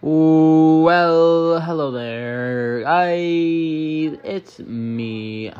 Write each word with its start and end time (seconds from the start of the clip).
Well, 0.00 1.58
hello 1.58 1.90
there. 1.90 2.84
I 2.86 3.14
it's 4.22 4.60
me. 4.60 5.52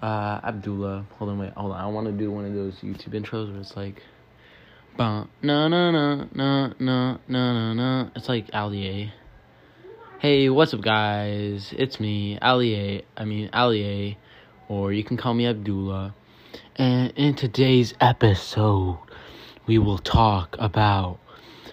Uh 0.00 0.40
Abdullah. 0.42 1.04
Hold 1.18 1.30
on, 1.30 1.38
wait, 1.40 1.52
hold 1.52 1.72
on. 1.72 1.78
I 1.78 1.86
wanna 1.88 2.12
do 2.12 2.30
one 2.30 2.46
of 2.46 2.54
those 2.54 2.76
YouTube 2.76 3.12
intros 3.12 3.52
where 3.52 3.60
it's 3.60 3.76
like 3.76 4.02
Bum 4.96 5.28
na 5.42 5.68
na 5.68 5.90
na 5.90 6.24
na 6.32 6.72
na 6.78 7.18
na 7.28 7.74
na 7.74 8.08
It's 8.16 8.30
like 8.30 8.48
Allier. 8.54 9.12
Hey, 10.20 10.48
what's 10.48 10.72
up 10.72 10.80
guys? 10.80 11.74
It's 11.76 12.00
me, 12.00 12.38
Allier. 12.40 13.02
I 13.14 13.26
mean 13.26 13.50
Allier. 13.52 14.16
Or 14.68 14.90
you 14.90 15.04
can 15.04 15.18
call 15.18 15.34
me 15.34 15.46
Abdullah. 15.46 16.14
And 16.76 17.12
in 17.14 17.34
today's 17.34 17.92
episode, 18.00 19.00
we 19.66 19.76
will 19.76 19.98
talk 19.98 20.56
about 20.58 21.18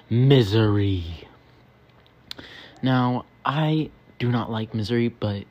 misery. 0.09 1.27
Now, 2.81 3.25
I 3.45 3.89
do 4.19 4.29
not 4.31 4.51
like 4.51 4.73
misery, 4.73 5.09
but 5.09 5.43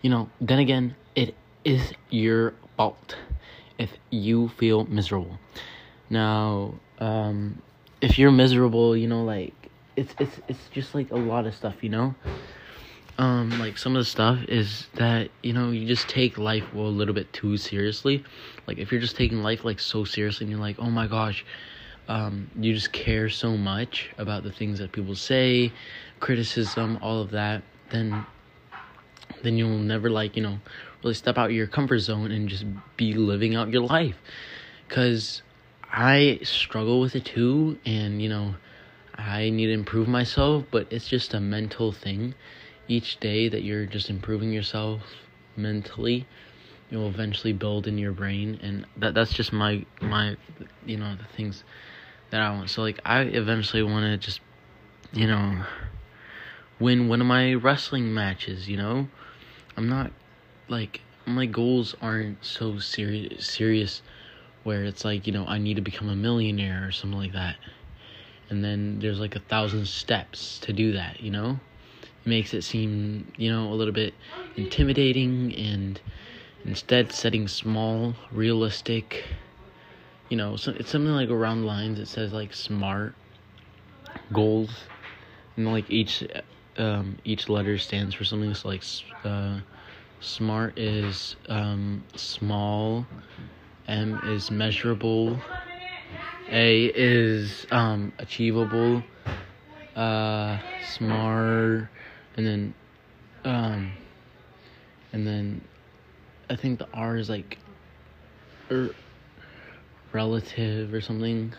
you 0.00 0.10
know, 0.10 0.28
then 0.40 0.58
again, 0.58 0.96
it 1.14 1.34
is 1.64 1.92
your 2.10 2.54
fault 2.76 3.16
if 3.78 3.92
you 4.10 4.48
feel 4.48 4.84
miserable. 4.84 5.38
Now, 6.10 6.74
um, 6.98 7.62
if 8.00 8.18
you're 8.18 8.32
miserable, 8.32 8.96
you 8.96 9.06
know, 9.06 9.24
like 9.24 9.54
it's 9.96 10.14
it's 10.18 10.40
it's 10.48 10.68
just 10.72 10.94
like 10.94 11.10
a 11.10 11.16
lot 11.16 11.46
of 11.46 11.54
stuff, 11.54 11.82
you 11.82 11.88
know. 11.88 12.14
Um, 13.18 13.50
like 13.58 13.76
some 13.76 13.94
of 13.94 14.00
the 14.00 14.06
stuff 14.06 14.42
is 14.48 14.88
that 14.94 15.30
you 15.42 15.52
know 15.52 15.70
you 15.70 15.86
just 15.86 16.08
take 16.08 16.38
life 16.38 16.64
a 16.74 16.78
little 16.78 17.14
bit 17.14 17.32
too 17.32 17.56
seriously. 17.56 18.24
Like 18.66 18.78
if 18.78 18.90
you're 18.90 19.00
just 19.00 19.16
taking 19.16 19.42
life 19.42 19.64
like 19.64 19.80
so 19.80 20.04
seriously, 20.04 20.44
and 20.44 20.50
you're 20.50 20.60
like, 20.60 20.76
oh 20.78 20.90
my 20.90 21.06
gosh, 21.06 21.44
um, 22.08 22.50
you 22.58 22.74
just 22.74 22.92
care 22.92 23.28
so 23.28 23.56
much 23.56 24.10
about 24.18 24.42
the 24.42 24.52
things 24.52 24.78
that 24.78 24.92
people 24.92 25.14
say, 25.14 25.72
criticism, 26.20 26.98
all 27.02 27.20
of 27.20 27.30
that, 27.30 27.62
then 27.90 28.26
then 29.42 29.56
you'll 29.56 29.78
never 29.78 30.08
like 30.08 30.36
you 30.36 30.42
know 30.42 30.58
really 31.02 31.14
step 31.14 31.36
out 31.36 31.52
your 31.52 31.66
comfort 31.66 31.98
zone 31.98 32.30
and 32.30 32.48
just 32.48 32.64
be 32.96 33.14
living 33.14 33.54
out 33.54 33.70
your 33.70 33.82
life. 33.82 34.16
Cause 34.88 35.42
I 35.90 36.40
struggle 36.42 37.00
with 37.00 37.14
it 37.16 37.24
too, 37.24 37.78
and 37.84 38.22
you 38.22 38.28
know 38.28 38.54
I 39.14 39.50
need 39.50 39.66
to 39.66 39.72
improve 39.72 40.08
myself, 40.08 40.64
but 40.70 40.86
it's 40.90 41.08
just 41.08 41.34
a 41.34 41.40
mental 41.40 41.92
thing. 41.92 42.34
Each 42.88 43.18
day 43.20 43.48
that 43.48 43.62
you're 43.62 43.86
just 43.86 44.10
improving 44.10 44.52
yourself 44.52 45.02
mentally, 45.56 46.26
you'll 46.92 47.08
eventually 47.08 47.54
build 47.54 47.86
in 47.86 47.96
your 47.96 48.12
brain, 48.12 48.60
and 48.62 48.86
that 48.98 49.14
that's 49.14 49.32
just 49.32 49.52
my 49.52 49.84
my 50.00 50.36
you 50.84 50.98
know 50.98 51.16
the 51.16 51.36
things 51.36 51.64
that 52.30 52.40
I 52.40 52.50
want. 52.50 52.68
So 52.70 52.82
like 52.82 53.00
I 53.04 53.22
eventually 53.22 53.82
want 53.82 54.04
to 54.04 54.18
just 54.18 54.40
you 55.12 55.26
know 55.26 55.64
win 56.78 57.08
one 57.08 57.20
of 57.20 57.26
my 57.26 57.54
wrestling 57.54 58.12
matches, 58.12 58.68
you 58.68 58.76
know? 58.76 59.08
I'm 59.76 59.88
not 59.88 60.12
like 60.68 61.00
my 61.24 61.46
goals 61.46 61.94
aren't 62.02 62.44
so 62.44 62.78
serious 62.78 63.46
serious 63.46 64.02
where 64.64 64.84
it's 64.84 65.04
like, 65.04 65.26
you 65.26 65.32
know, 65.32 65.46
I 65.46 65.58
need 65.58 65.74
to 65.74 65.82
become 65.82 66.08
a 66.08 66.16
millionaire 66.16 66.86
or 66.86 66.92
something 66.92 67.18
like 67.18 67.32
that. 67.32 67.56
And 68.50 68.62
then 68.62 68.98
there's 68.98 69.18
like 69.18 69.34
a 69.34 69.40
thousand 69.40 69.88
steps 69.88 70.58
to 70.60 70.72
do 70.72 70.92
that, 70.92 71.20
you 71.20 71.30
know? 71.30 71.58
It 72.02 72.28
makes 72.28 72.52
it 72.52 72.62
seem, 72.62 73.32
you 73.36 73.50
know, 73.50 73.72
a 73.72 73.74
little 73.74 73.94
bit 73.94 74.14
intimidating 74.56 75.54
and 75.54 76.00
instead 76.64 77.12
setting 77.12 77.48
small, 77.48 78.14
realistic 78.30 79.24
you 80.32 80.38
know, 80.38 80.56
so 80.56 80.72
it's 80.72 80.88
something 80.90 81.12
like 81.12 81.28
around 81.28 81.66
lines. 81.66 81.98
It 81.98 82.08
says 82.08 82.32
like 82.32 82.54
smart 82.54 83.14
goals, 84.32 84.70
and 85.58 85.70
like 85.70 85.90
each 85.90 86.24
um, 86.78 87.18
each 87.22 87.50
letter 87.50 87.76
stands 87.76 88.14
for 88.14 88.24
something. 88.24 88.54
So 88.54 88.68
like 88.68 88.82
uh, 89.24 89.58
smart 90.20 90.78
is 90.78 91.36
um, 91.50 92.02
small, 92.16 93.06
M 93.86 94.20
is 94.22 94.50
measurable, 94.50 95.38
A 96.48 96.86
is 96.86 97.66
um, 97.70 98.14
achievable, 98.18 99.04
uh, 99.94 100.60
smart, 100.80 101.90
and 102.38 102.46
then 102.46 102.74
um, 103.44 103.92
and 105.12 105.26
then 105.26 105.60
I 106.52 106.56
think 106.56 106.78
the 106.78 106.88
R 106.92 107.16
is 107.16 107.28
like. 107.28 107.58
Er, 108.70 108.94
relative 110.12 110.92
or 110.92 111.00
something. 111.00 111.52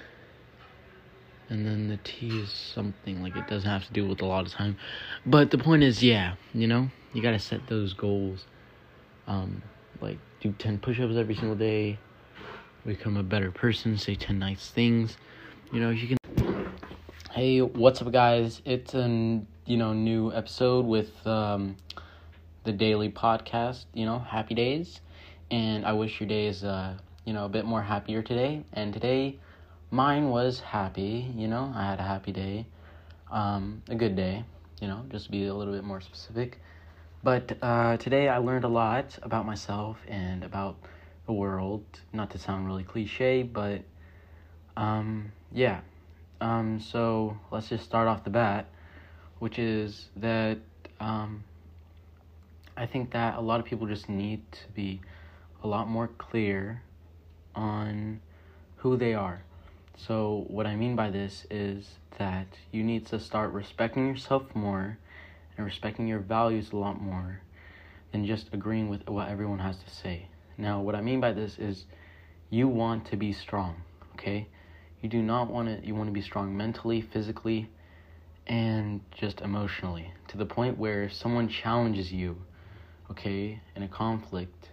And 1.50 1.66
then 1.66 1.88
the 1.88 1.98
T 2.04 2.40
is 2.40 2.50
something 2.50 3.22
like 3.22 3.36
it 3.36 3.48
doesn't 3.48 3.70
have 3.70 3.86
to 3.86 3.94
do 3.94 4.08
with 4.08 4.22
a 4.22 4.26
lot 4.26 4.46
of 4.46 4.54
time. 4.54 4.78
But 5.26 5.52
the 5.52 5.58
point 5.58 5.84
is, 5.84 6.02
yeah, 6.02 6.36
you 6.54 6.68
know, 6.68 6.90
you 7.14 7.22
gotta 7.22 7.40
set 7.40 7.68
those 7.68 7.94
goals. 7.94 8.46
Um, 9.28 9.62
like 10.02 10.18
do 10.42 10.52
10 10.52 10.80
push 10.80 11.00
ups 11.00 11.16
every 11.16 11.36
single 11.36 11.56
day, 11.56 12.00
become 12.86 13.18
a 13.18 13.24
better 13.24 13.52
person, 13.52 13.98
say 13.98 14.16
10 14.16 14.40
nice 14.40 14.70
things. 14.70 15.18
You 15.72 15.80
know, 15.80 15.90
you 15.90 16.08
can. 16.08 16.72
Hey, 17.31 17.62
what's 17.62 18.02
up, 18.02 18.12
guys? 18.12 18.62
It's 18.66 18.94
a 18.94 19.08
you 19.66 19.78
know 19.78 19.94
new 19.94 20.31
episode 20.34 20.86
with 20.86 21.25
um, 21.25 21.78
the 22.63 22.72
daily 22.72 23.09
podcast. 23.09 23.85
You 23.94 24.06
know, 24.06 24.19
happy 24.19 24.56
days, 24.56 25.01
and 25.51 25.85
I 25.85 25.94
wish 25.94 26.19
your 26.19 26.29
day 26.29 26.47
is 26.47 26.63
uh, 26.63 26.96
you 27.25 27.34
know, 27.34 27.46
a 27.46 27.50
bit 27.50 27.66
more 27.66 27.81
happier 27.81 28.22
today. 28.22 28.63
And 28.74 28.94
today, 28.94 29.40
mine 29.91 30.29
was 30.29 30.59
happy, 30.59 31.31
you 31.35 31.47
know, 31.47 31.72
I 31.75 31.85
had 31.85 32.00
a 32.00 32.03
happy 32.03 32.31
day, 32.31 32.66
um, 33.31 33.81
a 33.90 33.96
good 33.96 34.16
day, 34.16 34.44
you 34.81 34.88
know, 34.88 35.06
just 35.09 35.25
to 35.25 35.31
be 35.31 35.47
a 35.47 35.53
little 35.53 35.74
bit 35.74 35.84
more 35.84 36.01
specific. 36.01 36.59
But 37.24 37.57
uh, 37.62 37.97
today 37.97 38.28
I 38.28 38.38
learned 38.38 38.66
a 38.66 38.69
lot 38.69 39.18
about 39.24 39.45
myself 39.45 39.97
and 40.07 40.44
about 40.44 40.75
the 41.25 41.34
world. 41.34 41.85
Not 42.12 42.31
to 42.31 42.38
sound 42.38 42.68
really 42.68 42.84
cliche, 42.84 43.44
but 43.44 43.81
um, 44.75 45.31
yeah. 45.53 45.80
Um, 46.41 46.81
so 46.81 47.38
let's 47.51 47.69
just 47.69 47.85
start 47.85 48.09
off 48.09 48.25
the 48.25 48.30
bat, 48.30 48.68
which 49.40 49.57
is 49.57 50.09
that 50.18 50.57
um, 51.00 51.45
I 52.76 52.86
think 52.88 53.12
that 53.12 53.38
a 53.38 53.42
lot 53.42 53.60
of 53.60 53.66
people 53.66 53.88
just 53.88 54.10
need 54.10 54.52
to 54.52 54.68
be 54.74 55.02
a 55.64 55.68
lot 55.68 55.88
more 55.88 56.08
clear 56.08 56.82
on 57.56 58.20
who 58.78 58.98
they 58.98 59.14
are. 59.14 59.44
So, 59.96 60.46
what 60.48 60.66
I 60.66 60.76
mean 60.76 60.96
by 60.96 61.12
this 61.12 61.46
is 61.52 62.00
that 62.18 62.48
you 62.72 62.84
need 62.84 63.06
to 63.08 63.20
start 63.20 63.52
respecting 63.52 64.08
yourself 64.08 64.56
more 64.56 64.98
and 65.56 65.66
respecting 65.66 66.08
your 66.08 66.20
values 66.20 66.72
a 66.72 66.78
lot 66.78 67.00
more 67.00 67.42
than 68.12 68.26
just 68.26 68.50
agreeing 68.54 68.90
with 68.90 69.08
what 69.08 69.30
everyone 69.30 69.60
has 69.60 69.78
to 69.78 69.90
say. 69.90 70.28
Now, 70.58 70.82
what 70.82 70.96
I 70.96 71.02
mean 71.02 71.20
by 71.20 71.32
this 71.32 71.60
is 71.60 71.86
you 72.50 72.68
want 72.68 73.06
to 73.06 73.18
be 73.18 73.34
strong, 73.34 73.84
okay? 74.14 74.48
You 75.02 75.10
do 75.10 75.22
not 75.22 75.50
want 75.50 75.68
to 75.68 75.86
you 75.86 75.94
want 75.94 76.08
to 76.08 76.14
be 76.14 76.22
strong 76.22 76.58
mentally, 76.58 77.02
physically, 77.02 77.70
and 78.48 79.02
just 79.12 79.42
emotionally 79.42 80.12
to 80.30 80.38
the 80.38 80.46
point 80.46 80.78
where 80.78 81.04
if 81.04 81.14
someone 81.14 81.48
challenges 81.48 82.12
you, 82.12 82.38
okay, 83.13 83.62
in 83.75 83.84
a 83.84 83.88
conflict, 83.88 84.69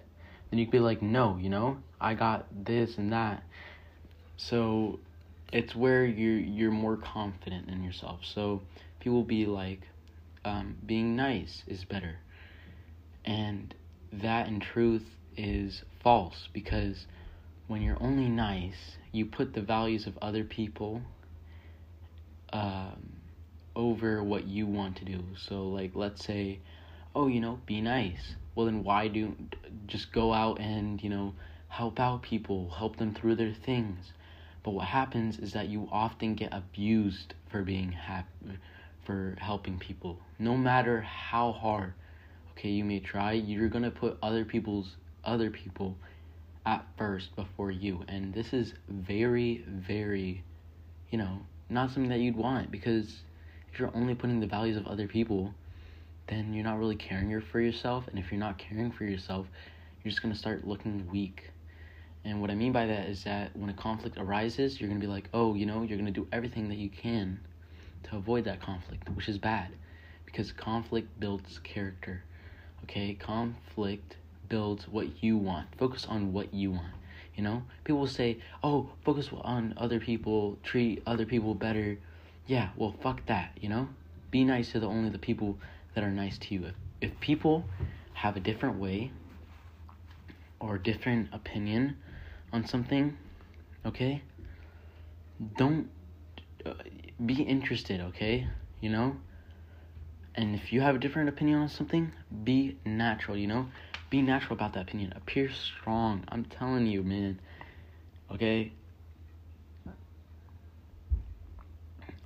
then 0.50 0.58
you 0.58 0.66
could 0.66 0.72
be 0.72 0.80
like, 0.80 1.02
"No, 1.02 1.36
you 1.36 1.50
know? 1.50 1.78
I 2.00 2.14
got 2.14 2.46
this 2.64 2.96
and 2.96 3.12
that. 3.12 3.42
So 4.36 4.98
it's 5.52 5.76
where 5.76 6.04
you're 6.04 6.38
you're 6.38 6.70
more 6.70 6.96
confident 6.96 7.68
in 7.68 7.82
yourself. 7.82 8.20
So 8.24 8.62
people 9.00 9.22
be 9.22 9.44
like, 9.46 9.82
um, 10.44 10.76
being 10.86 11.14
nice 11.16 11.62
is 11.66 11.84
better, 11.84 12.16
and 13.24 13.74
that 14.12 14.48
in 14.48 14.60
truth 14.60 15.04
is 15.36 15.82
false 16.02 16.48
because 16.52 17.06
when 17.66 17.82
you're 17.82 18.02
only 18.02 18.28
nice, 18.28 18.96
you 19.12 19.26
put 19.26 19.52
the 19.52 19.60
values 19.60 20.06
of 20.06 20.18
other 20.22 20.44
people 20.44 21.02
um, 22.52 23.20
over 23.76 24.24
what 24.24 24.46
you 24.46 24.66
want 24.66 24.96
to 24.96 25.04
do. 25.04 25.22
So 25.36 25.68
like, 25.68 25.92
let's 25.94 26.24
say, 26.24 26.60
oh, 27.14 27.26
you 27.26 27.40
know, 27.40 27.60
be 27.66 27.80
nice. 27.80 28.34
Well, 28.54 28.66
then 28.66 28.84
why 28.84 29.08
do 29.08 29.36
just 29.86 30.12
go 30.12 30.32
out 30.32 30.60
and 30.60 31.02
you 31.02 31.10
know 31.10 31.34
help 31.68 32.00
out 32.00 32.22
people, 32.22 32.70
help 32.70 32.96
them 32.96 33.14
through 33.14 33.36
their 33.36 33.54
things. 33.54 34.12
But 34.62 34.72
what 34.72 34.86
happens 34.86 35.38
is 35.38 35.52
that 35.52 35.68
you 35.68 35.88
often 35.90 36.34
get 36.34 36.52
abused 36.52 37.34
for 37.48 37.62
being 37.62 37.92
happy, 37.92 38.58
for 39.04 39.36
helping 39.40 39.78
people. 39.78 40.18
No 40.38 40.56
matter 40.56 41.00
how 41.00 41.52
hard, 41.52 41.94
okay, 42.52 42.68
you 42.68 42.84
may 42.84 43.00
try, 43.00 43.32
you're 43.32 43.68
gonna 43.68 43.90
put 43.90 44.18
other 44.22 44.44
people's 44.44 44.96
other 45.24 45.50
people 45.50 45.96
at 46.66 46.84
first 46.98 47.34
before 47.36 47.70
you, 47.70 48.04
and 48.08 48.34
this 48.34 48.52
is 48.52 48.74
very, 48.88 49.64
very, 49.66 50.42
you 51.10 51.18
know, 51.18 51.40
not 51.70 51.90
something 51.90 52.10
that 52.10 52.18
you'd 52.18 52.36
want 52.36 52.70
because 52.70 53.22
if 53.72 53.78
you're 53.78 53.94
only 53.94 54.14
putting 54.14 54.40
the 54.40 54.46
values 54.46 54.76
of 54.76 54.86
other 54.86 55.06
people, 55.06 55.54
then 56.30 56.54
you're 56.54 56.64
not 56.64 56.78
really 56.78 56.96
caring 56.96 57.38
for 57.40 57.60
yourself, 57.60 58.08
and 58.08 58.18
if 58.18 58.30
you're 58.30 58.40
not 58.40 58.56
caring 58.56 58.90
for 58.90 59.04
yourself, 59.04 59.46
you're 60.02 60.10
just 60.10 60.22
gonna 60.22 60.34
start 60.34 60.66
looking 60.66 61.06
weak 61.10 61.50
and 62.24 62.40
what 62.40 62.50
I 62.50 62.54
mean 62.54 62.72
by 62.72 62.86
that 62.86 63.08
is 63.08 63.24
that 63.24 63.56
when 63.56 63.70
a 63.70 63.74
conflict 63.74 64.18
arises, 64.18 64.80
you're 64.80 64.88
going 64.88 65.00
to 65.00 65.06
be 65.06 65.10
like, 65.10 65.28
oh, 65.32 65.54
you 65.54 65.64
know, 65.64 65.82
you're 65.82 65.96
going 65.96 66.12
to 66.12 66.20
do 66.20 66.26
everything 66.32 66.68
that 66.68 66.76
you 66.76 66.90
can 66.90 67.40
to 68.04 68.16
avoid 68.16 68.44
that 68.44 68.60
conflict, 68.60 69.08
which 69.10 69.28
is 69.28 69.38
bad 69.38 69.68
because 70.26 70.52
conflict 70.52 71.18
builds 71.18 71.58
character. 71.60 72.22
Okay? 72.84 73.14
Conflict 73.14 74.16
builds 74.48 74.86
what 74.86 75.22
you 75.22 75.38
want. 75.38 75.68
Focus 75.78 76.06
on 76.06 76.32
what 76.32 76.52
you 76.52 76.72
want. 76.72 76.92
You 77.34 77.42
know? 77.42 77.62
People 77.84 78.06
say, 78.06 78.38
"Oh, 78.62 78.90
focus 79.02 79.30
on 79.40 79.72
other 79.78 79.98
people, 79.98 80.58
treat 80.62 81.02
other 81.06 81.24
people 81.24 81.54
better." 81.54 81.98
Yeah, 82.46 82.70
well, 82.76 82.94
fuck 83.00 83.24
that, 83.26 83.56
you 83.60 83.68
know? 83.68 83.88
Be 84.30 84.44
nice 84.44 84.72
to 84.72 84.80
the 84.80 84.88
only 84.88 85.08
the 85.08 85.18
people 85.18 85.58
that 85.94 86.04
are 86.04 86.10
nice 86.10 86.38
to 86.38 86.54
you. 86.54 86.66
If, 86.66 86.74
if 87.00 87.20
people 87.20 87.64
have 88.14 88.36
a 88.36 88.40
different 88.40 88.78
way 88.78 89.12
or 90.58 90.78
different 90.78 91.28
opinion 91.32 91.96
on 92.52 92.66
something, 92.66 93.16
okay? 93.86 94.22
Don't 95.56 95.88
uh, 96.66 96.74
be 97.24 97.42
interested, 97.42 98.00
okay? 98.00 98.46
You 98.80 98.90
know? 98.90 99.16
And 100.34 100.54
if 100.54 100.72
you 100.72 100.80
have 100.80 100.94
a 100.94 100.98
different 100.98 101.28
opinion 101.28 101.60
on 101.60 101.68
something, 101.68 102.12
be 102.44 102.78
natural, 102.84 103.36
you 103.36 103.46
know? 103.46 103.66
Be 104.10 104.22
natural 104.22 104.54
about 104.54 104.74
that 104.74 104.82
opinion. 104.82 105.12
Appear 105.16 105.50
strong. 105.50 106.24
I'm 106.28 106.44
telling 106.44 106.86
you, 106.86 107.02
man. 107.02 107.40
Okay? 108.30 108.72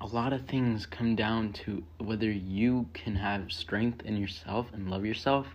A 0.05 0.15
lot 0.15 0.35
of 0.35 0.45
things 0.45 0.85
come 0.85 1.17
down 1.17 1.55
to 1.65 1.83
whether 1.97 2.31
you 2.31 2.91
can 2.93 3.17
have 3.17 3.51
strength 3.51 4.03
in 4.05 4.19
yourself 4.19 4.67
and 4.75 4.91
love 4.91 5.06
yourself. 5.06 5.47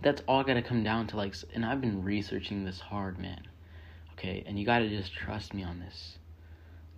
That's 0.00 0.22
all 0.26 0.42
gotta 0.42 0.62
come 0.62 0.82
down 0.82 1.08
to 1.08 1.18
like, 1.18 1.34
and 1.52 1.62
I've 1.62 1.82
been 1.82 2.02
researching 2.02 2.64
this 2.64 2.80
hard, 2.80 3.18
man. 3.18 3.42
Okay? 4.14 4.42
And 4.46 4.58
you 4.58 4.64
gotta 4.64 4.88
just 4.88 5.12
trust 5.12 5.52
me 5.52 5.62
on 5.62 5.78
this. 5.78 6.16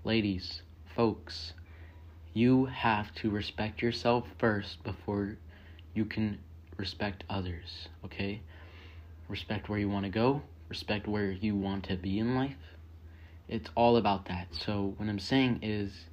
Ladies, 0.05 0.63
folks, 0.95 1.53
you 2.33 2.67
have 2.67 3.13
to 3.17 3.29
respect 3.29 3.83
yourself 3.83 4.29
first 4.39 4.85
before 4.85 5.37
you 5.95 6.05
can 6.05 6.39
respect 6.77 7.25
others, 7.29 7.89
okay? 8.05 8.41
Respect 9.27 9.69
where 9.69 9.81
you 9.81 9.89
want 9.89 10.05
to 10.05 10.11
go, 10.11 10.43
respect 10.69 11.09
where 11.09 11.33
you 11.33 11.57
want 11.57 11.83
to 11.87 11.97
be 11.97 12.21
in 12.21 12.37
life. 12.37 12.77
It's 13.49 13.69
all 13.75 13.97
about 13.97 14.27
that. 14.27 14.55
So, 14.55 14.95
what 14.97 15.09
I'm 15.09 15.19
saying 15.19 15.59
is 15.63 16.05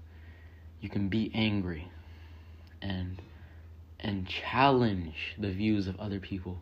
you 0.81 0.89
can 0.89 1.09
be 1.09 1.31
angry 1.33 1.87
and 2.81 3.21
and 3.99 4.27
challenge 4.27 5.35
the 5.37 5.51
views 5.51 5.87
of 5.87 5.99
other 5.99 6.19
people. 6.19 6.61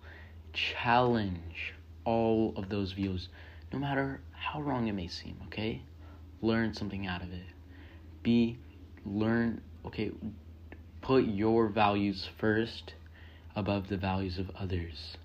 Challenge 0.53 1.73
all 2.05 2.53
of 2.55 2.69
those 2.69 2.91
views 2.91 3.29
no 3.71 3.79
matter 3.79 4.21
how 4.31 4.61
wrong 4.61 4.87
it 4.87 4.93
may 4.93 5.07
seem, 5.07 5.35
okay? 5.47 5.81
Learn 6.41 6.73
something 6.73 7.07
out 7.07 7.23
of 7.23 7.33
it. 7.33 7.45
Be 8.21 8.57
learn 9.05 9.61
okay 9.85 10.11
put 11.01 11.25
your 11.25 11.67
values 11.67 12.29
first 12.37 12.93
above 13.55 13.89
the 13.89 13.97
values 13.97 14.37
of 14.37 14.49
others 14.57 15.17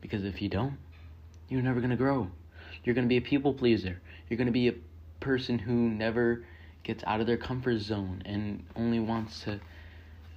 because 0.00 0.24
if 0.24 0.40
you 0.40 0.48
don't 0.48 0.78
you're 1.48 1.62
never 1.62 1.80
going 1.80 1.90
to 1.90 1.96
grow 1.96 2.28
you're 2.84 2.94
going 2.94 3.04
to 3.04 3.08
be 3.08 3.18
a 3.18 3.20
people 3.20 3.52
pleaser 3.52 4.00
you're 4.28 4.38
going 4.38 4.46
to 4.46 4.52
be 4.52 4.68
a 4.68 4.74
person 5.20 5.58
who 5.58 5.72
never 5.72 6.44
gets 6.86 7.02
out 7.04 7.20
of 7.20 7.26
their 7.26 7.36
comfort 7.36 7.80
zone 7.80 8.22
and 8.24 8.64
only 8.76 9.00
wants 9.00 9.40
to 9.40 9.60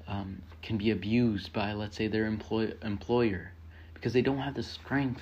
um, 0.07 0.41
can 0.63 0.77
be 0.77 0.89
abused 0.89 1.53
by 1.53 1.73
let's 1.73 1.95
say 1.95 2.07
their 2.07 2.25
employ- 2.25 2.73
employer 2.81 3.51
because 3.93 4.13
they 4.13 4.23
don't 4.23 4.39
have 4.39 4.55
the 4.55 4.63
strength 4.63 5.21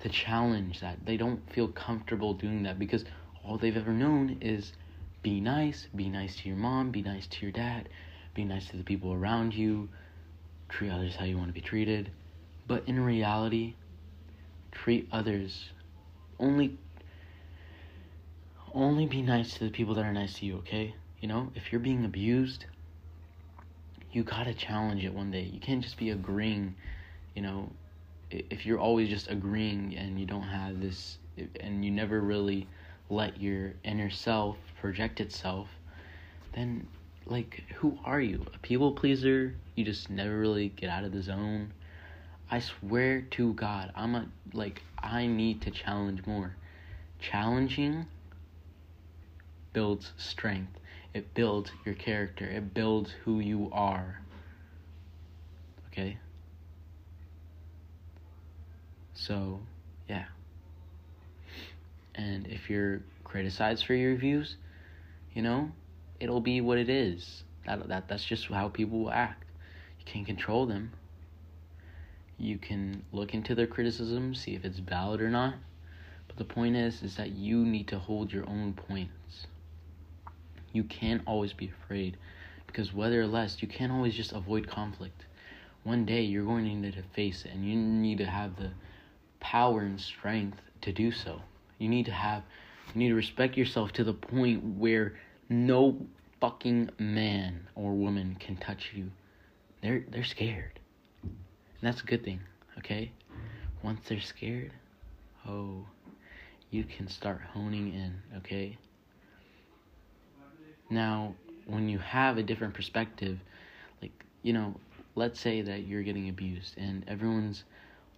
to 0.00 0.08
challenge 0.08 0.80
that 0.80 0.98
they 1.06 1.16
don't 1.16 1.40
feel 1.52 1.68
comfortable 1.68 2.34
doing 2.34 2.64
that 2.64 2.76
because 2.76 3.04
all 3.44 3.56
they've 3.56 3.76
ever 3.76 3.92
known 3.92 4.36
is 4.40 4.72
be 5.22 5.40
nice, 5.40 5.86
be 5.94 6.08
nice 6.08 6.36
to 6.36 6.48
your 6.48 6.58
mom, 6.58 6.90
be 6.90 7.02
nice 7.02 7.26
to 7.28 7.42
your 7.42 7.52
dad, 7.52 7.88
be 8.34 8.44
nice 8.44 8.68
to 8.68 8.76
the 8.76 8.82
people 8.82 9.12
around 9.12 9.54
you, 9.54 9.88
treat 10.68 10.90
others 10.90 11.14
how 11.14 11.24
you 11.24 11.38
want 11.38 11.48
to 11.48 11.54
be 11.54 11.60
treated. 11.60 12.10
But 12.66 12.82
in 12.88 12.98
reality, 12.98 13.76
treat 14.72 15.08
others 15.12 15.70
only 16.40 16.78
only 18.74 19.06
be 19.06 19.22
nice 19.22 19.54
to 19.54 19.64
the 19.64 19.70
people 19.70 19.94
that 19.94 20.04
are 20.04 20.12
nice 20.12 20.34
to 20.34 20.46
you, 20.46 20.56
okay? 20.58 20.94
You 21.20 21.28
know, 21.28 21.50
if 21.54 21.70
you're 21.70 21.80
being 21.80 22.04
abused, 22.04 22.66
you 24.12 24.24
got 24.24 24.44
to 24.44 24.54
challenge 24.54 25.04
it 25.04 25.14
one 25.14 25.30
day. 25.30 25.42
You 25.42 25.60
can't 25.60 25.82
just 25.82 25.96
be 25.96 26.10
agreeing, 26.10 26.74
you 27.34 27.42
know, 27.42 27.70
if 28.30 28.66
you're 28.66 28.78
always 28.78 29.08
just 29.08 29.30
agreeing 29.30 29.96
and 29.96 30.18
you 30.18 30.26
don't 30.26 30.42
have 30.42 30.80
this 30.80 31.18
and 31.60 31.84
you 31.84 31.90
never 31.90 32.20
really 32.20 32.66
let 33.10 33.40
your 33.40 33.72
inner 33.84 34.10
self 34.10 34.56
project 34.80 35.20
itself, 35.20 35.68
then 36.54 36.86
like 37.26 37.64
who 37.76 37.98
are 38.04 38.20
you? 38.20 38.44
A 38.54 38.58
people 38.58 38.92
pleaser? 38.92 39.54
You 39.76 39.84
just 39.84 40.10
never 40.10 40.36
really 40.36 40.68
get 40.70 40.90
out 40.90 41.04
of 41.04 41.12
the 41.12 41.22
zone. 41.22 41.72
I 42.50 42.60
swear 42.60 43.22
to 43.32 43.52
God, 43.54 43.92
I'm 43.94 44.14
a 44.14 44.26
like 44.52 44.82
I 44.98 45.26
need 45.26 45.62
to 45.62 45.70
challenge 45.70 46.26
more. 46.26 46.54
Challenging 47.20 48.06
builds 49.74 50.12
strength. 50.16 50.78
It 51.12 51.34
builds 51.34 51.70
your 51.84 51.94
character. 51.94 52.46
It 52.46 52.72
builds 52.72 53.10
who 53.24 53.40
you 53.40 53.68
are. 53.72 54.22
Okay? 55.88 56.16
So, 59.12 59.60
yeah. 60.08 60.24
And 62.14 62.46
if 62.46 62.70
you're 62.70 63.02
criticized 63.22 63.84
for 63.84 63.94
your 63.94 64.16
views, 64.16 64.56
you 65.34 65.42
know, 65.42 65.70
it'll 66.20 66.40
be 66.40 66.60
what 66.60 66.78
it 66.78 66.88
is. 66.88 67.44
That 67.66 67.88
that 67.88 68.08
that's 68.08 68.24
just 68.24 68.46
how 68.46 68.68
people 68.68 69.00
will 69.00 69.10
act. 69.10 69.44
You 69.98 70.04
can't 70.04 70.26
control 70.26 70.66
them. 70.66 70.92
You 72.38 72.58
can 72.58 73.04
look 73.12 73.34
into 73.34 73.54
their 73.54 73.66
criticism, 73.66 74.34
see 74.34 74.54
if 74.54 74.64
it's 74.64 74.78
valid 74.78 75.20
or 75.20 75.30
not. 75.30 75.54
But 76.26 76.36
the 76.36 76.44
point 76.44 76.76
is 76.76 77.02
is 77.02 77.16
that 77.16 77.30
you 77.30 77.64
need 77.64 77.88
to 77.88 77.98
hold 77.98 78.32
your 78.32 78.48
own 78.48 78.72
points. 78.72 79.46
You 80.74 80.82
can't 80.82 81.22
always 81.24 81.52
be 81.52 81.70
afraid 81.84 82.16
because 82.66 82.92
whether 82.92 83.22
or 83.22 83.28
less 83.28 83.62
you 83.62 83.68
can't 83.68 83.92
always 83.92 84.14
just 84.16 84.32
avoid 84.32 84.66
conflict. 84.66 85.24
One 85.84 86.04
day 86.04 86.22
you're 86.22 86.44
going 86.44 86.64
to 86.64 86.74
need 86.74 86.94
to 86.94 87.02
face 87.14 87.44
it 87.44 87.52
and 87.52 87.64
you 87.64 87.76
need 87.76 88.18
to 88.18 88.26
have 88.26 88.56
the 88.56 88.72
power 89.38 89.80
and 89.80 90.00
strength 90.00 90.60
to 90.80 90.92
do 90.92 91.12
so. 91.12 91.40
You 91.78 91.88
need 91.88 92.06
to 92.06 92.12
have 92.12 92.42
you 92.92 92.98
need 92.98 93.08
to 93.10 93.14
respect 93.14 93.56
yourself 93.56 93.92
to 93.92 94.04
the 94.04 94.12
point 94.12 94.64
where 94.76 95.14
no 95.48 95.96
fucking 96.40 96.90
man 96.98 97.68
or 97.76 97.92
woman 97.92 98.36
can 98.40 98.56
touch 98.56 98.90
you. 98.94 99.12
They're 99.80 100.04
they're 100.10 100.24
scared. 100.24 100.80
And 101.22 101.32
that's 101.82 102.02
a 102.02 102.06
good 102.06 102.24
thing, 102.24 102.40
okay? 102.78 103.12
Once 103.82 104.00
they're 104.08 104.20
scared, 104.20 104.72
oh, 105.46 105.86
you 106.70 106.82
can 106.82 107.06
start 107.06 107.42
honing 107.52 107.92
in, 107.92 108.14
okay? 108.38 108.76
Now, 110.94 111.34
when 111.66 111.88
you 111.88 111.98
have 111.98 112.38
a 112.38 112.42
different 112.44 112.72
perspective, 112.72 113.40
like, 114.00 114.12
you 114.42 114.52
know, 114.52 114.76
let's 115.16 115.40
say 115.40 115.60
that 115.60 115.88
you're 115.88 116.04
getting 116.04 116.28
abused 116.28 116.78
and 116.78 117.04
everyone's 117.08 117.64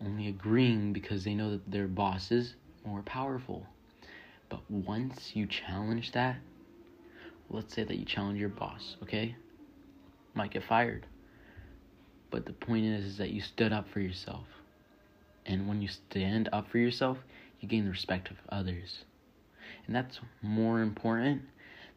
only 0.04 0.28
agreeing 0.28 0.92
because 0.92 1.25
they 1.25 1.33
know 1.33 1.52
that 1.52 1.71
their 1.71 1.88
boss 1.88 2.30
is 2.30 2.54
more 2.85 3.00
powerful. 3.00 3.66
But 4.50 4.61
once 4.71 5.35
you 5.35 5.47
challenge 5.47 6.12
that, 6.12 6.37
let's 7.49 7.75
say 7.75 7.83
that 7.83 7.97
you 7.97 8.04
challenge 8.04 8.38
your 8.38 8.50
boss, 8.50 8.97
okay? 9.02 9.37
Might 10.35 10.50
get 10.50 10.62
fired. 10.62 11.06
But 12.30 12.45
the 12.45 12.52
point 12.52 12.85
is, 12.85 13.06
is 13.06 13.16
that 13.16 13.30
you 13.30 13.40
stood 13.40 13.73
up 13.73 13.88
for 13.88 14.00
yourself. 14.00 14.45
And 15.47 15.66
when 15.66 15.80
you 15.80 15.88
stand 15.88 16.50
up 16.52 16.68
for 16.68 16.76
yourself, 16.76 17.16
you 17.59 17.68
gain 17.68 17.85
the 17.85 17.90
respect 17.90 18.30
of 18.30 18.37
others. 18.50 19.04
And 19.87 19.97
that's 19.97 20.21
more 20.42 20.83
important 20.83 21.40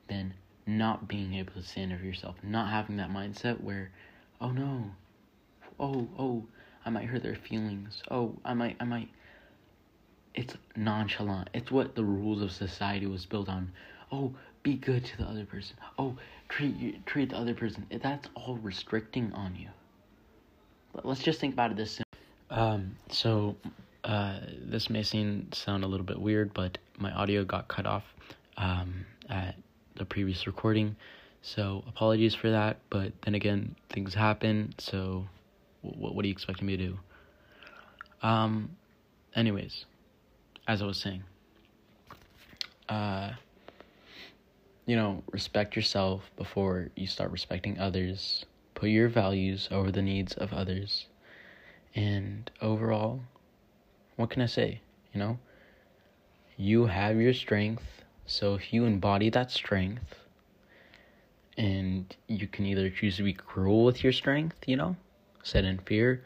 than 0.08 0.34
not 0.78 1.08
being 1.08 1.34
able 1.34 1.54
to 1.54 1.64
stand 1.64 1.98
for 1.98 2.06
yourself, 2.06 2.36
not 2.44 2.70
having 2.70 2.98
that 2.98 3.10
mindset 3.10 3.62
where, 3.62 3.92
oh 4.40 4.52
no, 4.52 4.92
oh, 5.80 6.08
oh, 6.18 6.44
I 6.86 6.90
might 6.90 7.06
hurt 7.06 7.24
their 7.24 7.36
feelings. 7.36 8.02
Oh, 8.10 8.36
I 8.46 8.54
might, 8.54 8.78
I 8.80 8.86
might. 8.86 9.10
It's 10.36 10.56
nonchalant. 10.76 11.50
It's 11.54 11.72
what 11.72 11.96
the 11.96 12.04
rules 12.04 12.42
of 12.42 12.52
society 12.52 13.06
was 13.08 13.26
built 13.26 13.50
on. 13.50 13.72
Oh, 14.12 14.34
be 14.64 14.76
good 14.76 15.04
to 15.06 15.18
the 15.18 15.24
other 15.24 15.46
person. 15.46 15.76
Oh, 15.98 16.16
treat 16.48 16.76
you, 16.78 16.96
treat 17.06 17.30
the 17.30 17.38
other 17.38 17.54
person. 17.54 17.86
That's 18.02 18.28
all 18.36 18.58
restricting 18.58 19.34
on 19.34 19.56
you. 19.56 19.70
Let's 21.04 21.22
just 21.22 21.40
think 21.40 21.54
about 21.54 21.72
it 21.72 21.78
this. 21.78 22.02
Um. 22.50 22.96
So, 23.10 23.56
uh, 24.04 24.40
this 24.62 24.90
may 24.90 25.04
seem 25.04 25.52
sound 25.52 25.84
a 25.84 25.88
little 25.88 26.06
bit 26.06 26.20
weird, 26.20 26.54
but 26.54 26.78
my 26.98 27.12
audio 27.12 27.44
got 27.44 27.68
cut 27.68 27.86
off. 27.86 28.04
Um, 28.58 29.06
at 29.30 29.56
the 30.00 30.06
previous 30.06 30.48
recording, 30.48 30.96
so 31.44 31.84
apologies 31.88 32.34
for 32.34 32.50
that. 32.50 32.80
But 32.90 33.14
then 33.22 33.36
again, 33.36 33.76
things 33.90 34.16
happen. 34.16 34.74
So, 34.80 35.28
what 35.82 36.16
what 36.16 36.26
are 36.26 36.28
you 36.28 36.34
expecting 36.34 36.68
me 36.68 36.78
to 36.78 36.88
do? 36.88 37.00
Um. 38.24 38.72
Anyways, 39.36 39.86
as 40.68 40.82
I 40.82 40.86
was 40.86 40.98
saying. 41.00 41.24
Uh 42.90 43.34
you 44.90 44.96
know, 44.96 45.24
respect 45.32 45.76
yourself 45.76 46.32
before 46.36 46.90
you 46.96 47.06
start 47.06 47.30
respecting 47.32 47.80
others. 47.80 48.46
Put 48.74 48.90
your 48.90 49.08
values 49.08 49.70
over 49.72 49.92
the 49.92 50.02
needs 50.02 50.34
of 50.34 50.52
others. 50.52 51.06
And 51.94 52.50
overall, 52.60 53.22
what 54.16 54.32
can 54.32 54.42
I 54.42 54.48
say? 54.48 54.82
You 55.14 55.20
know, 55.20 55.40
you 56.58 56.88
have 56.88 57.22
your 57.22 57.34
strength. 57.36 57.99
So 58.30 58.54
if 58.54 58.72
you 58.72 58.86
embody 58.86 59.32
that 59.32 59.50
strength, 59.50 60.20
and 61.58 62.16
you 62.28 62.46
can 62.46 62.68
either 62.68 62.92
choose 62.92 63.18
to 63.18 63.24
be 63.24 63.34
cruel 63.34 63.84
with 63.84 64.04
your 64.04 64.14
strength, 64.14 64.56
you 64.68 64.76
know, 64.76 64.96
set 65.42 65.66
in 65.66 65.80
fear, 65.80 66.24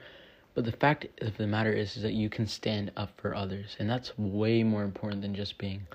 but 0.53 0.65
the 0.65 0.73
fact 0.73 1.07
of 1.21 1.37
the 1.37 1.47
matter 1.47 1.71
is, 1.71 1.95
is 1.95 2.03
that 2.03 2.11
you 2.11 2.29
can 2.29 2.45
stand 2.45 2.91
up 2.97 3.11
for 3.15 3.33
others, 3.33 3.77
and 3.79 3.89
that's 3.89 4.17
way 4.17 4.63
more 4.63 4.83
important 4.83 5.21
than 5.21 5.33
just 5.33 5.57
being, 5.57 5.87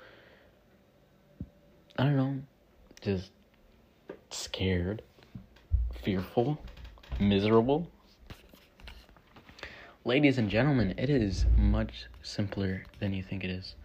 I 1.95 2.05
don't 2.05 2.17
know, 2.17 2.39
just 3.01 3.29
scared, 4.31 5.03
fearful, 6.01 6.59
miserable. 7.19 7.87
Ladies 10.03 10.39
and 10.39 10.49
gentlemen, 10.49 10.95
it 10.97 11.11
is 11.11 11.45
much 11.55 12.07
simpler 12.23 12.85
than 12.99 13.13
you 13.13 13.21
think 13.21 13.43
it 13.43 13.51
is. 13.51 13.75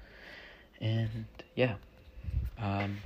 And 0.80 1.26
yeah, 1.54 1.74
um, 2.58 2.98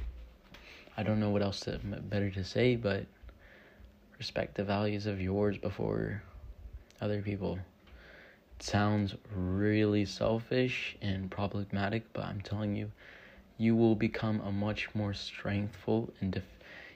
I 0.96 1.02
don't 1.02 1.20
know 1.20 1.30
what 1.30 1.42
else 1.42 1.60
to, 1.60 1.78
better 1.78 2.30
to 2.30 2.44
say, 2.44 2.76
but 2.76 3.06
respect 4.18 4.56
the 4.56 4.64
values 4.64 5.06
of 5.06 5.20
yours 5.20 5.56
before 5.56 6.22
other 7.00 7.22
people. 7.22 7.58
It 8.58 8.62
sounds 8.62 9.14
really 9.34 10.04
selfish 10.04 10.96
and 11.00 11.30
problematic, 11.30 12.12
but 12.12 12.24
I'm 12.24 12.40
telling 12.40 12.74
you, 12.74 12.90
you 13.56 13.76
will 13.76 13.94
become 13.94 14.40
a 14.40 14.52
much 14.52 14.88
more 14.94 15.14
strengthful 15.14 16.12
and 16.20 16.32
def- 16.32 16.44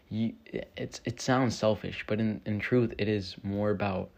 you, 0.09 0.35
it's 0.77 1.01
it 1.05 1.21
sounds 1.21 1.57
selfish, 1.57 2.05
but 2.07 2.21
in 2.21 2.41
in 2.45 2.59
truth, 2.59 2.93
it 2.99 3.09
is 3.09 3.37
more 3.43 3.71
about 3.71 4.11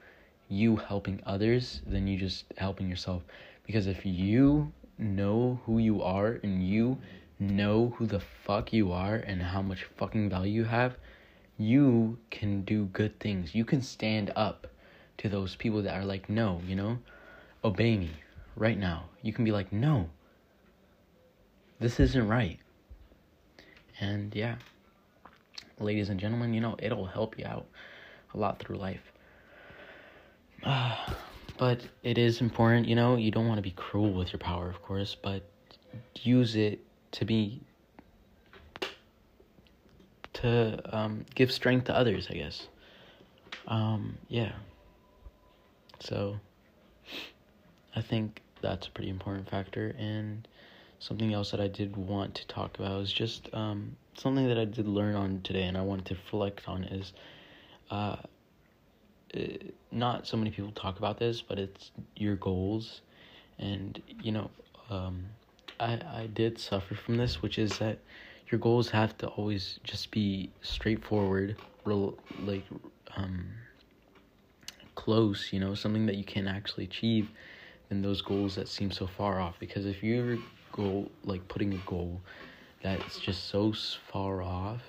you 0.49 0.77
helping 0.77 1.21
others 1.25 1.83
than 1.87 2.07
you 2.07 2.19
just 2.19 2.45
helping 2.59 2.89
yourself. 2.89 3.23
Because 3.67 3.87
if 3.87 4.05
you 4.05 4.73
know 4.99 5.61
who 5.65 5.79
you 5.79 6.03
are 6.03 6.39
and 6.43 6.67
you 6.67 6.99
know 7.39 7.95
who 7.97 8.07
the 8.07 8.21
fuck 8.21 8.73
you 8.73 8.93
are 8.93 9.17
and 9.17 9.43
how 9.43 9.63
much 9.63 9.85
fucking 9.97 10.31
value 10.31 10.53
you 10.53 10.65
have, 10.65 10.97
you 11.59 12.19
can 12.31 12.63
do 12.63 12.87
good 12.87 13.19
things. 13.21 13.55
You 13.55 13.65
can 13.65 13.83
stand 13.83 14.33
up 14.35 14.67
to 15.19 15.29
those 15.29 15.57
people 15.57 15.83
that 15.83 15.95
are 15.95 16.05
like, 16.05 16.29
no, 16.29 16.61
you 16.67 16.77
know, 16.77 16.99
obey 17.63 17.97
me 17.97 18.11
right 18.57 18.79
now. 18.79 19.05
You 19.23 19.33
can 19.33 19.45
be 19.45 19.53
like, 19.53 19.73
no, 19.73 20.11
this 21.81 22.01
isn't 22.01 22.29
right. 22.29 22.59
And 24.01 24.35
yeah, 24.35 24.57
ladies 25.79 26.09
and 26.09 26.19
gentlemen, 26.19 26.55
you 26.55 26.61
know, 26.61 26.77
it'll 26.79 27.07
help 27.07 27.39
you 27.39 27.47
out 27.47 27.67
a 28.35 28.39
lot 28.39 28.59
through 28.59 28.77
life. 28.77 29.13
Uh, 30.63 30.97
but 31.59 31.81
it 32.03 32.19
is 32.19 32.41
important, 32.41 32.89
you 32.89 32.97
know, 32.97 33.17
you 33.17 33.31
don't 33.31 33.47
want 33.47 33.59
to 33.59 33.63
be 33.63 33.71
cruel 33.71 34.13
with 34.13 34.33
your 34.33 34.41
power, 34.41 34.69
of 34.69 34.83
course, 34.83 35.15
but 35.15 35.49
use 36.23 36.57
it 36.57 36.81
to 37.15 37.25
be 37.25 37.61
to 40.35 40.81
um, 40.95 41.25
give 41.35 41.51
strength 41.51 41.87
to 41.87 41.97
others, 41.97 42.27
I 42.31 42.35
guess. 42.35 42.67
Um, 43.69 44.19
yeah. 44.29 44.53
So 46.01 46.39
I 47.95 48.03
think 48.03 48.43
that's 48.61 48.89
a 48.89 48.91
pretty 48.91 49.11
important 49.11 49.49
factor. 49.49 49.95
And 49.99 50.47
something 50.99 51.33
else 51.33 51.53
that 51.53 51.61
I 51.61 51.69
did 51.69 51.97
want 51.97 52.35
to 52.35 52.47
talk 52.49 52.79
about 52.79 53.01
is 53.01 53.13
just 53.13 53.49
um, 53.55 53.97
something 54.17 54.49
that 54.49 54.59
I 54.59 54.65
did 54.65 54.89
learn 54.89 55.15
on 55.15 55.41
today 55.43 55.63
and 55.65 55.79
I 55.79 55.83
wanted 55.83 56.07
to 56.07 56.15
reflect 56.15 56.69
on 56.69 56.85
is 56.85 57.13
uh, 57.91 58.17
uh, 59.37 59.41
not 59.93 60.27
so 60.27 60.37
many 60.37 60.51
people 60.51 60.73
talk 60.73 60.99
about 60.99 61.19
this, 61.19 61.41
but 61.41 61.59
it's 61.61 61.93
your 62.17 62.35
goals. 62.35 63.03
And, 63.59 64.03
you 64.21 64.33
know, 64.33 64.51
um, 64.91 65.27
I, 65.81 66.01
I 66.13 66.29
did 66.33 66.59
suffer 66.59 66.95
from 66.95 67.17
this, 67.17 67.43
which 67.43 67.59
is 67.59 67.79
that 67.79 67.99
your 68.51 68.59
goals 68.59 68.91
have 68.91 69.17
to 69.19 69.29
always 69.29 69.81
just 69.85 70.11
be 70.11 70.51
straightforward, 70.63 71.57
real, 71.85 72.19
like, 72.41 72.65
um, 73.17 73.47
close, 74.95 75.53
you 75.53 75.61
know, 75.61 75.75
something 75.75 76.07
that 76.07 76.17
you 76.17 76.25
can 76.25 76.47
actually 76.47 76.85
achieve 76.85 77.29
than 77.89 78.03
those 78.03 78.23
goals 78.23 78.55
that 78.55 78.69
seem 78.69 78.91
so 78.91 79.07
far 79.07 79.41
off. 79.41 79.59
Because 79.59 79.87
if 79.87 80.03
you're 80.03 80.39
goal, 80.73 81.11
like 81.25 81.47
putting 81.49 81.73
a 81.73 81.79
goal 81.79 82.21
that's 82.83 83.19
just 83.19 83.49
so 83.49 83.73
far 83.73 84.43
off 84.43 84.83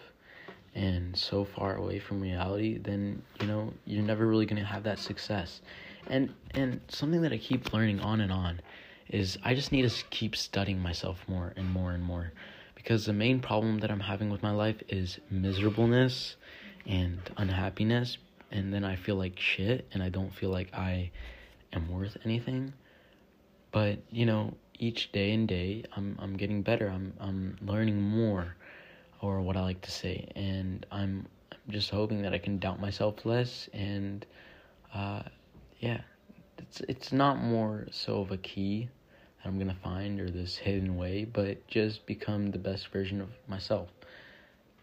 and 0.73 1.15
so 1.17 1.45
far 1.45 1.75
away 1.75 1.99
from 1.99 2.19
reality, 2.19 2.77
then 2.77 3.21
you 3.39 3.47
know 3.47 3.73
you're 3.85 4.03
never 4.03 4.25
really 4.25 4.45
gonna 4.45 4.63
have 4.63 4.83
that 4.83 4.99
success. 4.99 5.61
And 6.07 6.33
and 6.53 6.81
something 6.89 7.21
that 7.21 7.31
I 7.31 7.37
keep 7.37 7.73
learning 7.73 7.99
on 8.01 8.21
and 8.21 8.31
on 8.31 8.61
is 9.09 9.37
I 9.43 9.53
just 9.53 9.71
need 9.71 9.89
to 9.89 10.03
keep 10.09 10.35
studying 10.35 10.79
myself 10.79 11.23
more 11.27 11.53
and 11.55 11.69
more 11.69 11.91
and 11.91 12.03
more 12.03 12.31
because 12.75 13.05
the 13.05 13.13
main 13.13 13.39
problem 13.39 13.79
that 13.79 13.91
I'm 13.91 13.99
having 13.99 14.29
with 14.29 14.43
my 14.43 14.51
life 14.51 14.81
is 14.89 15.19
miserableness 15.29 16.35
and 16.85 17.19
unhappiness 17.37 18.17
and 18.51 18.73
then 18.73 18.83
I 18.83 18.95
feel 18.95 19.15
like 19.15 19.39
shit 19.39 19.87
and 19.91 20.01
I 20.01 20.09
don't 20.09 20.33
feel 20.33 20.49
like 20.49 20.73
I 20.73 21.11
am 21.73 21.89
worth 21.91 22.17
anything. 22.23 22.73
But, 23.71 23.99
you 24.09 24.25
know, 24.25 24.53
each 24.79 25.11
day 25.11 25.33
and 25.33 25.47
day 25.47 25.83
I'm 25.95 26.17
I'm 26.19 26.35
getting 26.37 26.61
better. 26.61 26.87
I'm 26.89 27.13
I'm 27.19 27.57
learning 27.61 28.01
more 28.01 28.55
or 29.21 29.41
what 29.41 29.57
I 29.57 29.61
like 29.61 29.81
to 29.81 29.91
say 29.91 30.29
and 30.35 30.85
I'm 30.91 31.27
I'm 31.51 31.59
just 31.69 31.89
hoping 31.89 32.21
that 32.21 32.33
I 32.33 32.37
can 32.37 32.59
doubt 32.59 32.79
myself 32.79 33.25
less 33.25 33.69
and 33.73 34.25
uh 34.93 35.23
yeah, 35.79 36.01
it's 36.57 36.81
it's 36.81 37.11
not 37.11 37.37
more 37.37 37.87
so 37.91 38.21
of 38.21 38.31
a 38.31 38.37
key 38.37 38.89
that 39.37 39.49
I'm 39.49 39.57
gonna 39.57 39.77
find 39.83 40.19
or 40.19 40.29
this 40.29 40.57
hidden 40.57 40.97
way, 40.97 41.25
but 41.25 41.65
just 41.67 42.05
become 42.05 42.51
the 42.51 42.57
best 42.57 42.87
version 42.89 43.21
of 43.21 43.29
myself. 43.47 43.89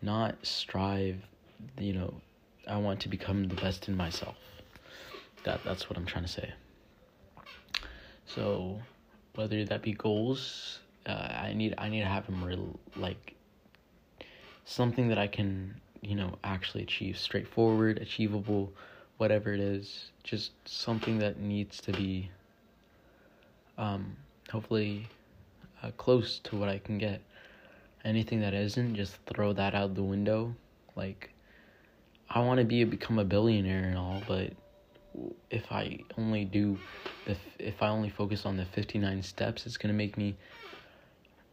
Not 0.00 0.36
strive, 0.44 1.22
you 1.78 1.92
know, 1.92 2.20
I 2.66 2.76
want 2.76 3.00
to 3.00 3.08
become 3.08 3.48
the 3.48 3.54
best 3.54 3.88
in 3.88 3.96
myself. 3.96 4.36
That 5.44 5.60
that's 5.64 5.88
what 5.88 5.96
I'm 5.96 6.06
trying 6.06 6.24
to 6.24 6.30
say. 6.30 6.52
So, 8.26 8.80
whether 9.34 9.64
that 9.64 9.82
be 9.82 9.92
goals, 9.92 10.80
uh, 11.06 11.10
I 11.10 11.52
need 11.54 11.74
I 11.78 11.88
need 11.88 12.00
to 12.00 12.06
have 12.06 12.26
them 12.26 12.42
real 12.44 12.78
like 12.96 13.34
something 14.64 15.08
that 15.08 15.18
I 15.18 15.26
can 15.26 15.80
you 16.00 16.14
know 16.14 16.38
actually 16.44 16.82
achieve, 16.82 17.18
straightforward, 17.18 17.98
achievable, 17.98 18.72
whatever 19.16 19.52
it 19.52 19.60
is. 19.60 20.11
Just 20.24 20.52
something 20.66 21.18
that 21.18 21.40
needs 21.40 21.80
to 21.82 21.92
be, 21.92 22.30
um, 23.76 24.16
hopefully, 24.50 25.10
uh, 25.82 25.90
close 25.96 26.38
to 26.40 26.56
what 26.56 26.68
I 26.68 26.78
can 26.78 26.98
get. 26.98 27.22
Anything 28.04 28.40
that 28.40 28.54
isn't, 28.54 28.94
just 28.94 29.16
throw 29.26 29.52
that 29.52 29.74
out 29.74 29.94
the 29.94 30.02
window. 30.02 30.54
Like 30.96 31.30
I 32.28 32.40
want 32.40 32.58
to 32.58 32.64
be 32.64 32.84
become 32.84 33.18
a 33.18 33.24
billionaire 33.24 33.84
and 33.84 33.98
all, 33.98 34.24
but 34.26 34.52
if 35.50 35.70
I 35.70 36.00
only 36.16 36.44
do 36.44 36.78
the 37.24 37.36
if 37.58 37.82
I 37.82 37.88
only 37.88 38.08
focus 38.08 38.46
on 38.46 38.56
the 38.56 38.64
59 38.64 39.22
steps, 39.22 39.66
it's 39.66 39.76
going 39.76 39.92
to 39.92 39.96
make 39.96 40.16
me 40.16 40.36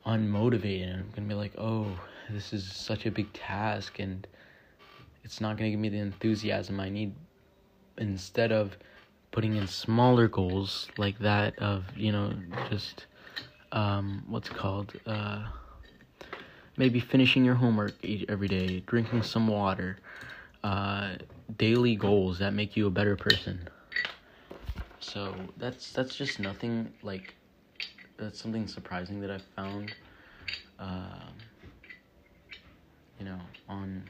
unmotivated. 0.05 0.93
I'm 0.93 1.11
going 1.11 1.27
to 1.27 1.29
be 1.29 1.33
like, 1.33 1.53
"Oh, 1.57 1.99
this 2.29 2.53
is 2.53 2.71
such 2.71 3.05
a 3.05 3.11
big 3.11 3.33
task 3.33 3.99
and 3.99 4.25
it's 5.23 5.41
not 5.41 5.57
going 5.57 5.69
to 5.69 5.71
give 5.71 5.79
me 5.79 5.89
the 5.89 5.99
enthusiasm 5.99 6.79
I 6.79 6.89
need." 6.89 7.13
Instead 7.99 8.51
of 8.51 8.77
putting 9.31 9.55
in 9.57 9.67
smaller 9.67 10.27
goals 10.27 10.89
like 10.97 11.19
that 11.19 11.57
of, 11.59 11.85
you 11.97 12.11
know, 12.11 12.33
just 12.69 13.07
um 13.71 14.25
what's 14.27 14.49
called 14.49 14.99
uh 15.07 15.45
maybe 16.77 16.99
finishing 16.99 17.45
your 17.45 17.55
homework 17.55 17.95
every 18.29 18.47
day, 18.47 18.81
drinking 18.87 19.23
some 19.23 19.47
water, 19.47 19.99
uh, 20.63 21.15
daily 21.57 21.95
goals 21.95 22.39
that 22.39 22.53
make 22.53 22.77
you 22.77 22.87
a 22.87 22.91
better 22.91 23.15
person. 23.17 23.69
So 24.99 25.53
that's 25.57 25.91
that's 25.93 26.15
just 26.15 26.39
nothing 26.39 26.93
like 27.03 27.35
that's 28.17 28.39
something 28.41 28.67
surprising 28.67 29.21
that 29.21 29.31
I 29.31 29.39
found. 29.55 29.95
Um, 30.79 31.33
you 33.19 33.25
know, 33.25 33.39
on 33.67 34.03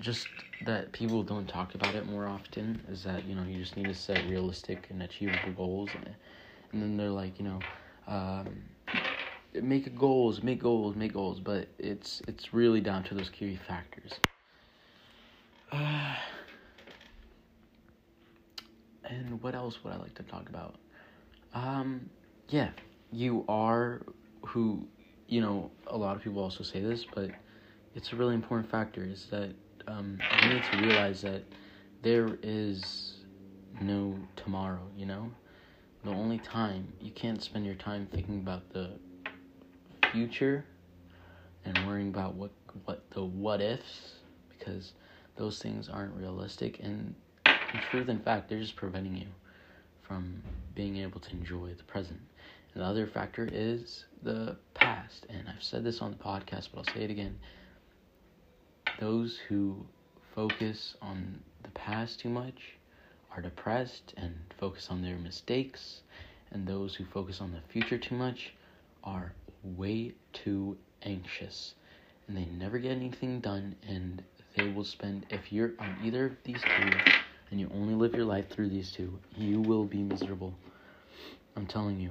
just 0.00 0.28
that 0.60 0.92
people 0.92 1.22
don't 1.22 1.46
talk 1.46 1.74
about 1.74 1.94
it 1.94 2.06
more 2.06 2.26
often 2.26 2.84
is 2.88 3.04
that 3.04 3.24
you 3.24 3.34
know 3.34 3.44
you 3.44 3.58
just 3.58 3.76
need 3.76 3.86
to 3.86 3.94
set 3.94 4.26
realistic 4.26 4.88
and 4.90 5.02
achievable 5.02 5.52
goals, 5.52 5.94
and, 5.94 6.14
and 6.72 6.82
then 6.82 6.96
they're 6.96 7.10
like 7.10 7.38
you 7.38 7.44
know. 7.44 7.64
Um, 8.06 8.64
make 9.62 9.94
goals, 9.94 10.42
make 10.42 10.60
goals, 10.60 10.96
make 10.96 11.12
goals, 11.12 11.40
but 11.40 11.68
it's 11.78 12.22
it's 12.28 12.52
really 12.52 12.80
down 12.80 13.04
to 13.04 13.14
those 13.14 13.30
key 13.30 13.56
factors. 13.56 14.20
Uh, 15.72 16.14
and 19.04 19.42
what 19.42 19.54
else 19.54 19.82
would 19.84 19.92
I 19.92 19.96
like 19.96 20.14
to 20.14 20.22
talk 20.24 20.48
about? 20.48 20.76
Um, 21.54 22.10
yeah, 22.48 22.70
you 23.12 23.44
are 23.48 24.02
who, 24.42 24.86
you 25.28 25.40
know, 25.40 25.70
a 25.86 25.96
lot 25.96 26.16
of 26.16 26.22
people 26.22 26.42
also 26.42 26.64
say 26.64 26.80
this, 26.80 27.04
but 27.04 27.30
it's 27.94 28.12
a 28.12 28.16
really 28.16 28.34
important 28.34 28.70
factor 28.70 29.04
is 29.04 29.26
that 29.30 29.54
um, 29.86 30.20
you 30.30 30.46
need 30.46 30.64
to 30.64 30.76
realize 30.76 31.22
that 31.22 31.42
there 32.02 32.38
is 32.42 33.14
no 33.80 34.18
tomorrow, 34.36 34.86
you 34.96 35.06
know? 35.06 35.30
The 36.04 36.10
only 36.10 36.38
time 36.38 36.92
you 37.00 37.10
can't 37.10 37.42
spend 37.42 37.64
your 37.64 37.74
time 37.74 38.06
thinking 38.12 38.38
about 38.38 38.70
the 38.70 38.90
future 40.12 40.64
and 41.64 41.86
worrying 41.86 42.08
about 42.08 42.34
what 42.34 42.50
what 42.84 43.08
the 43.10 43.24
what 43.24 43.60
ifs 43.62 44.12
because 44.50 44.92
those 45.36 45.60
things 45.60 45.88
aren't 45.88 46.14
realistic 46.14 46.78
and 46.80 47.14
in 47.46 47.80
truth 47.90 48.08
and 48.08 48.22
fact 48.22 48.48
they're 48.48 48.60
just 48.60 48.76
preventing 48.76 49.16
you 49.16 49.26
from 50.06 50.42
being 50.74 50.98
able 50.98 51.20
to 51.20 51.32
enjoy 51.32 51.68
the 51.74 51.82
present. 51.84 52.20
And 52.74 52.82
the 52.82 52.86
other 52.86 53.06
factor 53.06 53.48
is 53.50 54.04
the 54.22 54.56
past. 54.74 55.26
And 55.28 55.48
I've 55.48 55.62
said 55.62 55.84
this 55.84 56.02
on 56.02 56.10
the 56.10 56.16
podcast, 56.16 56.68
but 56.72 56.78
I'll 56.78 56.94
say 56.94 57.04
it 57.04 57.10
again. 57.10 57.38
Those 59.00 59.38
who 59.48 59.86
focus 60.34 60.96
on 61.02 61.40
the 61.62 61.70
past 61.70 62.20
too 62.20 62.28
much 62.28 62.76
are 63.30 63.42
depressed 63.42 64.14
and 64.16 64.34
focus 64.58 64.88
on 64.90 65.02
their 65.02 65.16
mistakes, 65.16 66.02
and 66.50 66.66
those 66.66 66.94
who 66.94 67.04
focus 67.04 67.40
on 67.40 67.52
the 67.52 67.60
future 67.68 67.98
too 67.98 68.14
much 68.14 68.54
are 69.02 69.34
way 69.62 70.12
too 70.32 70.76
anxious 71.02 71.74
and 72.26 72.36
they 72.36 72.44
never 72.46 72.78
get 72.78 72.92
anything 72.92 73.40
done 73.40 73.74
and 73.86 74.22
they 74.56 74.66
will 74.68 74.84
spend 74.84 75.26
if 75.30 75.52
you're 75.52 75.72
on 75.78 75.96
either 76.04 76.26
of 76.26 76.32
these 76.44 76.62
two 76.62 76.92
and 77.50 77.60
you 77.60 77.70
only 77.74 77.94
live 77.94 78.14
your 78.14 78.24
life 78.24 78.48
through 78.48 78.68
these 78.68 78.92
two 78.92 79.18
you 79.36 79.60
will 79.60 79.84
be 79.84 80.02
miserable. 80.02 80.54
I'm 81.56 81.66
telling 81.66 82.00
you. 82.00 82.10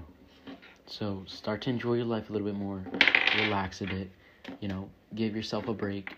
So 0.85 1.23
start 1.27 1.61
to 1.63 1.69
enjoy 1.69 1.95
your 1.95 2.05
life 2.05 2.29
a 2.29 2.33
little 2.33 2.47
bit 2.47 2.55
more. 2.55 2.83
Relax 3.39 3.81
a 3.81 3.85
bit. 3.85 4.09
You 4.59 4.67
know 4.67 4.89
give 5.15 5.35
yourself 5.35 5.67
a 5.67 5.73
break 5.73 6.15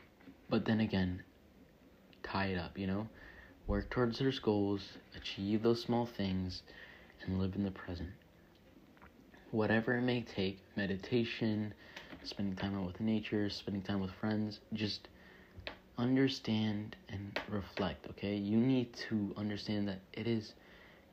but 0.50 0.66
then 0.66 0.80
again 0.80 1.22
tie 2.24 2.48
it 2.48 2.58
up 2.58 2.78
you 2.78 2.88
know 2.88 3.08
work 3.68 3.90
towards 3.90 4.20
those 4.20 4.40
goals 4.40 4.82
achieve 5.16 5.64
those 5.64 5.82
small 5.82 6.06
things 6.06 6.64
and 7.24 7.40
live 7.40 7.56
in 7.56 7.64
the 7.64 7.72
present 7.72 8.10
whatever 9.52 9.96
it 9.96 10.02
may 10.02 10.22
take 10.22 10.60
meditation 10.76 11.74
spending 12.26 12.56
time 12.56 12.78
out 12.78 12.86
with 12.86 13.00
nature, 13.00 13.50
spending 13.50 13.82
time 13.82 14.02
with 14.02 14.12
friends, 14.20 14.60
just 14.74 15.08
understand 15.98 16.96
and 17.10 17.40
reflect, 17.50 18.08
okay? 18.10 18.36
You 18.36 18.58
need 18.58 18.94
to 19.10 19.34
understand 19.38 19.88
that 19.88 20.00
it 20.14 20.28
is 20.28 20.54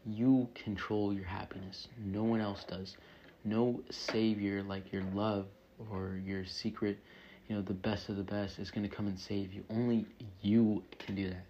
you 0.04 0.48
control 0.54 1.12
your 1.12 1.24
happiness. 1.24 1.88
No 2.04 2.24
one 2.24 2.40
else 2.40 2.64
does. 2.64 2.96
No 3.44 3.80
savior 3.90 4.62
like 4.62 4.92
your 4.92 5.04
love 5.14 5.46
or 5.90 6.20
your 6.24 6.44
secret, 6.44 6.98
you 7.48 7.56
know, 7.56 7.62
the 7.62 7.74
best 7.74 8.08
of 8.08 8.16
the 8.16 8.22
best 8.22 8.58
is 8.58 8.70
going 8.70 8.88
to 8.88 8.94
come 8.94 9.06
and 9.06 9.18
save 9.18 9.52
you. 9.52 9.64
Only 9.70 10.06
you 10.40 10.82
can 10.98 11.14
do 11.14 11.28
that. 11.30 11.46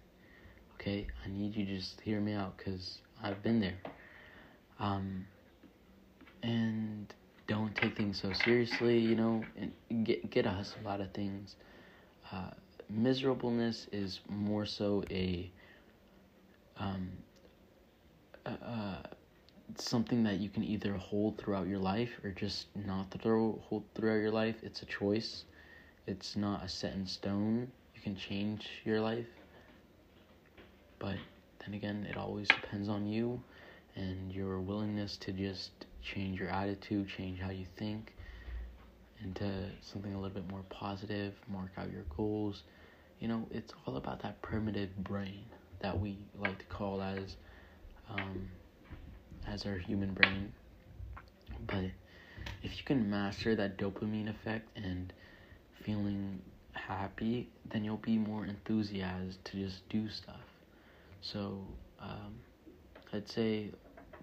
Okay? 0.75 1.07
I 1.23 1.29
need 1.29 1.55
you 1.55 1.65
to 1.65 1.75
just 1.77 2.01
hear 2.01 2.19
me 2.19 2.33
out 2.33 2.57
cuz 2.57 2.99
I've 3.21 3.41
been 3.41 3.59
there. 3.59 3.77
Um 4.79 5.27
and 6.41 7.13
don't 7.47 7.75
take 7.75 7.95
things 7.95 8.21
so 8.21 8.33
seriously, 8.33 8.99
you 8.99 9.15
know, 9.15 9.43
and 9.57 10.05
get 10.05 10.29
get 10.29 10.45
a 10.45 10.49
hustle 10.49 10.87
out 10.87 11.01
of 11.01 11.11
things. 11.13 11.55
Uh, 12.31 12.51
miserableness 12.89 13.87
is 13.91 14.19
more 14.29 14.65
so 14.65 15.03
a 15.09 15.51
um, 16.77 17.11
uh, 18.45 18.97
something 19.77 20.23
that 20.23 20.39
you 20.39 20.49
can 20.49 20.63
either 20.63 20.93
hold 20.93 21.37
throughout 21.37 21.67
your 21.67 21.79
life 21.79 22.09
or 22.23 22.31
just 22.31 22.67
not 22.75 23.11
throw 23.21 23.61
hold 23.63 23.83
throughout 23.95 24.15
your 24.15 24.31
life. 24.31 24.55
It's 24.63 24.81
a 24.81 24.85
choice. 24.85 25.45
It's 26.05 26.35
not 26.35 26.63
a 26.63 26.69
set 26.69 26.93
in 26.93 27.07
stone. 27.07 27.71
You 27.95 28.01
can 28.01 28.15
change 28.15 28.67
your 28.83 28.99
life, 28.99 29.27
but 30.99 31.15
then 31.59 31.73
again, 31.73 32.05
it 32.09 32.17
always 32.17 32.47
depends 32.47 32.89
on 32.89 33.07
you 33.07 33.41
and 33.95 34.31
your 34.31 34.59
willingness 34.59 35.17
to 35.17 35.31
just 35.31 35.71
change 36.01 36.39
your 36.39 36.49
attitude, 36.49 37.07
change 37.07 37.39
how 37.39 37.51
you 37.51 37.65
think 37.77 38.13
into 39.23 39.69
something 39.81 40.13
a 40.13 40.19
little 40.19 40.33
bit 40.33 40.49
more 40.49 40.63
positive, 40.69 41.33
mark 41.47 41.71
out 41.77 41.91
your 41.91 42.03
goals. 42.15 42.63
You 43.19 43.29
know, 43.29 43.47
it's 43.51 43.73
all 43.85 43.95
about 43.95 44.21
that 44.23 44.41
primitive 44.41 44.95
brain 44.97 45.45
that 45.79 45.97
we 45.97 46.17
like 46.37 46.59
to 46.59 46.65
call 46.65 47.01
as 47.01 47.37
um, 48.09 48.49
as 49.47 49.65
our 49.65 49.77
human 49.77 50.13
brain. 50.13 50.51
But 51.67 51.85
if 52.61 52.77
you 52.77 52.83
can 52.83 53.09
master 53.09 53.55
that 53.55 53.77
dopamine 53.77 54.29
effect 54.29 54.67
and 54.75 55.13
feeling 55.85 56.41
happy, 56.73 57.49
then 57.71 57.83
you'll 57.83 57.97
be 57.97 58.17
more 58.17 58.45
enthusiastic 58.45 59.43
to 59.43 59.57
just 59.57 59.87
do 59.89 60.09
stuff. 60.09 60.41
So 61.21 61.61
um, 61.99 62.35
I'd 63.13 63.29
say 63.29 63.71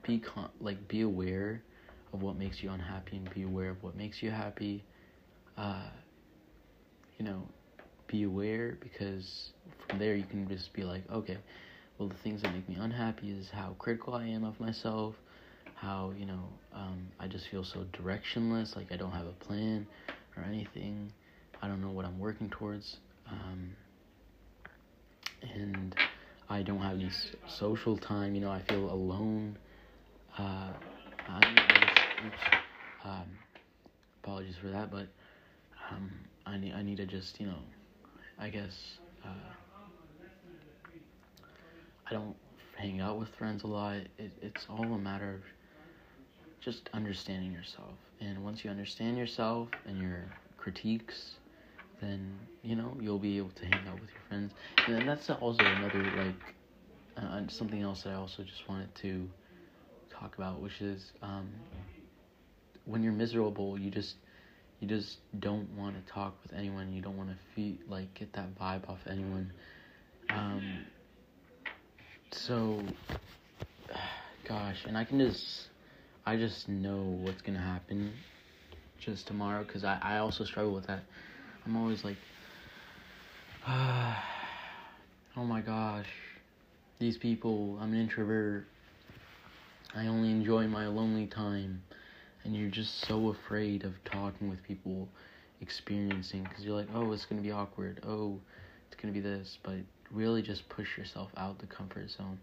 be 0.02 0.18
con- 0.18 0.50
like 0.60 0.88
be 0.88 1.02
aware 1.02 1.62
of 2.12 2.22
what 2.22 2.36
makes 2.36 2.62
you 2.62 2.70
unhappy 2.70 3.16
and 3.16 3.32
be 3.34 3.42
aware 3.42 3.70
of 3.70 3.82
what 3.82 3.96
makes 3.96 4.22
you 4.22 4.30
happy. 4.30 4.84
Uh, 5.56 5.88
you 7.18 7.24
know, 7.24 7.46
be 8.06 8.24
aware 8.24 8.78
because 8.80 9.52
from 9.86 9.98
there 9.98 10.14
you 10.14 10.24
can 10.24 10.48
just 10.48 10.72
be 10.72 10.82
like, 10.82 11.04
okay, 11.10 11.36
well, 11.98 12.08
the 12.08 12.16
things 12.16 12.42
that 12.42 12.52
make 12.54 12.68
me 12.68 12.76
unhappy 12.80 13.30
is 13.30 13.50
how 13.50 13.74
critical 13.78 14.14
I 14.14 14.26
am 14.26 14.42
of 14.42 14.58
myself, 14.58 15.14
how, 15.74 16.12
you 16.16 16.24
know, 16.24 16.48
um, 16.74 17.08
I 17.20 17.28
just 17.28 17.48
feel 17.48 17.62
so 17.62 17.84
directionless, 17.92 18.74
like 18.74 18.90
I 18.90 18.96
don't 18.96 19.12
have 19.12 19.26
a 19.26 19.32
plan 19.32 19.86
or 20.36 20.42
anything. 20.42 21.12
I 21.62 21.68
don't 21.68 21.80
know 21.80 21.90
what 21.90 22.04
I'm 22.04 22.18
working 22.18 22.50
towards. 22.50 22.96
Um, 23.26 23.76
and 25.42 25.96
I 26.48 26.62
don't 26.62 26.80
have 26.80 26.94
any 26.94 27.10
social 27.46 27.96
time, 27.96 28.34
you 28.34 28.40
know, 28.40 28.50
I 28.50 28.60
feel 28.62 28.90
alone. 28.90 29.58
Uh, 30.38 30.72
I, 31.28 31.88
Oops. 32.24 32.50
Um, 33.04 33.38
apologies 34.22 34.56
for 34.56 34.68
that, 34.68 34.90
but 34.90 35.08
um, 35.90 36.10
I 36.46 36.58
need 36.58 36.74
I 36.74 36.82
need 36.82 36.96
to 36.98 37.06
just 37.06 37.40
you 37.40 37.46
know, 37.46 37.62
I 38.38 38.50
guess 38.50 38.98
uh, 39.24 39.52
I 42.06 42.12
don't 42.12 42.36
hang 42.76 43.00
out 43.00 43.18
with 43.18 43.28
friends 43.30 43.62
a 43.62 43.66
lot. 43.66 43.96
It, 44.18 44.32
it's 44.42 44.66
all 44.68 44.92
a 44.94 44.98
matter 44.98 45.34
of 45.34 45.42
just 46.60 46.90
understanding 46.92 47.52
yourself, 47.52 47.98
and 48.20 48.44
once 48.44 48.64
you 48.64 48.70
understand 48.70 49.16
yourself 49.16 49.68
and 49.86 49.98
your 49.98 50.26
critiques, 50.58 51.36
then 52.00 52.38
you 52.62 52.76
know 52.76 52.96
you'll 53.00 53.18
be 53.18 53.38
able 53.38 53.50
to 53.50 53.64
hang 53.64 53.86
out 53.86 54.00
with 54.00 54.10
your 54.10 54.22
friends, 54.28 54.52
and 54.86 54.94
then 54.94 55.06
that's 55.06 55.28
also 55.30 55.70
another 55.70 56.10
like 56.12 56.54
uh, 57.16 57.42
something 57.48 57.82
else 57.82 58.02
that 58.02 58.10
I 58.10 58.16
also 58.16 58.42
just 58.42 58.68
wanted 58.68 58.94
to 58.96 59.28
talk 60.10 60.36
about, 60.36 60.60
which 60.60 60.80
is 60.80 61.12
um, 61.22 61.48
when 62.84 63.02
you're 63.02 63.12
miserable, 63.12 63.78
you 63.78 63.90
just 63.90 64.16
you 64.80 64.88
just 64.88 65.18
don't 65.38 65.68
want 65.76 65.94
to 65.94 66.12
talk 66.12 66.36
with 66.42 66.52
anyone. 66.58 66.92
You 66.92 67.02
don't 67.02 67.16
want 67.16 67.30
to 67.30 67.36
feel 67.54 67.76
like 67.88 68.14
get 68.14 68.32
that 68.34 68.58
vibe 68.58 68.88
off 68.88 69.00
anyone. 69.08 69.52
Um, 70.30 70.62
so, 72.32 72.82
gosh, 74.48 74.84
and 74.86 74.96
I 74.96 75.04
can 75.04 75.18
just 75.18 75.68
I 76.24 76.36
just 76.36 76.68
know 76.68 77.18
what's 77.22 77.42
gonna 77.42 77.60
happen 77.60 78.12
just 78.98 79.26
tomorrow 79.26 79.64
because 79.64 79.84
I 79.84 79.98
I 80.02 80.18
also 80.18 80.44
struggle 80.44 80.72
with 80.72 80.86
that. 80.86 81.04
I'm 81.64 81.76
always 81.76 82.04
like, 82.04 82.16
oh 83.68 84.16
my 85.36 85.60
gosh, 85.60 86.08
these 86.98 87.16
people. 87.16 87.78
I'm 87.80 87.92
an 87.92 88.00
introvert. 88.00 88.66
I 89.94 90.06
only 90.06 90.30
enjoy 90.30 90.66
my 90.66 90.86
lonely 90.86 91.26
time. 91.26 91.82
And 92.44 92.56
you're 92.56 92.70
just 92.70 93.06
so 93.06 93.28
afraid 93.28 93.84
of 93.84 93.92
talking 94.04 94.48
with 94.48 94.62
people 94.62 95.08
experiencing 95.60 96.42
because 96.44 96.64
you're 96.64 96.74
like 96.74 96.88
oh 96.94 97.12
it's 97.12 97.26
going 97.26 97.36
to 97.36 97.46
be 97.46 97.52
awkward. 97.52 98.00
Oh 98.06 98.38
it's 98.86 99.00
going 99.00 99.12
to 99.12 99.20
be 99.20 99.26
this. 99.26 99.58
But 99.62 99.76
really 100.10 100.40
just 100.40 100.68
push 100.70 100.96
yourself 100.96 101.30
out 101.36 101.58
the 101.58 101.66
comfort 101.66 102.10
zone 102.10 102.38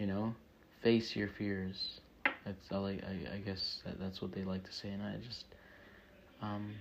you 0.00 0.06
know? 0.06 0.34
Face 0.82 1.14
your 1.14 1.28
fears. 1.38 2.00
That's 2.44 2.72
I 2.72 2.76
like 2.78 3.04
I, 3.04 3.34
I 3.34 3.38
guess 3.38 3.80
that, 3.84 4.00
that's 4.00 4.22
what 4.22 4.32
they 4.32 4.42
like 4.42 4.64
to 4.64 4.72
say. 4.72 4.88
And 4.88 5.02
I 5.02 5.16
just 5.24 5.44
um 6.40 6.72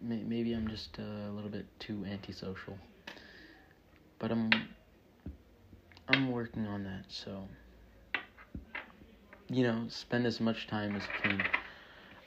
may, 0.00 0.22
maybe 0.22 0.52
I'm 0.52 0.68
just 0.68 0.98
a 0.98 1.30
little 1.30 1.50
bit 1.50 1.66
too 1.78 2.04
antisocial. 2.10 2.76
But 4.18 4.30
I'm 4.30 4.50
I'm 6.08 6.30
working 6.30 6.66
on 6.66 6.84
that 6.84 7.04
so. 7.08 7.46
You 9.48 9.64
know, 9.64 9.84
spend 9.88 10.26
as 10.26 10.40
much 10.40 10.68
time 10.68 10.94
as 10.94 11.02
you 11.02 11.30
can 11.30 11.42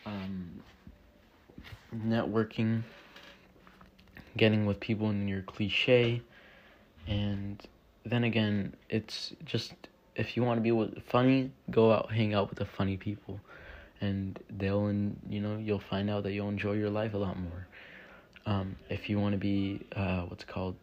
um, 0.05 0.63
networking, 1.95 2.83
getting 4.35 4.65
with 4.65 4.79
people 4.81 5.09
in 5.09 5.27
your 5.27 5.41
cliche, 5.41 6.21
and 7.07 7.65
then 8.05 8.25
again, 8.25 8.75
it's 8.89 9.33
just 9.45 9.73
if 10.15 10.35
you 10.35 10.43
want 10.43 10.63
to 10.63 10.73
be 10.73 11.01
funny, 11.07 11.51
go 11.71 11.91
out, 11.91 12.11
hang 12.11 12.33
out 12.33 12.49
with 12.49 12.59
the 12.59 12.65
funny 12.65 12.97
people, 12.97 13.39
and 14.03 14.39
they'll, 14.49 14.91
you 15.29 15.39
know, 15.39 15.57
you'll 15.57 15.79
find 15.79 16.09
out 16.09 16.23
that 16.23 16.33
you'll 16.33 16.49
enjoy 16.49 16.73
your 16.73 16.89
life 16.89 17.13
a 17.13 17.17
lot 17.17 17.39
more. 17.39 17.67
Um, 18.45 18.75
if 18.89 19.09
you 19.09 19.17
want 19.19 19.31
to 19.31 19.37
be 19.37 19.81
uh, 19.95 20.23
what's 20.23 20.43
called 20.43 20.75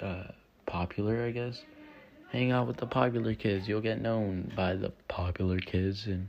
uh, 0.00 0.24
popular, 0.66 1.24
I 1.24 1.30
guess, 1.30 1.62
hang 2.30 2.52
out 2.52 2.66
with 2.66 2.76
the 2.76 2.86
popular 2.86 3.34
kids. 3.34 3.66
You'll 3.66 3.80
get 3.80 4.00
known 4.00 4.52
by 4.54 4.74
the 4.74 4.92
popular 5.08 5.58
kids, 5.58 6.06
and 6.06 6.28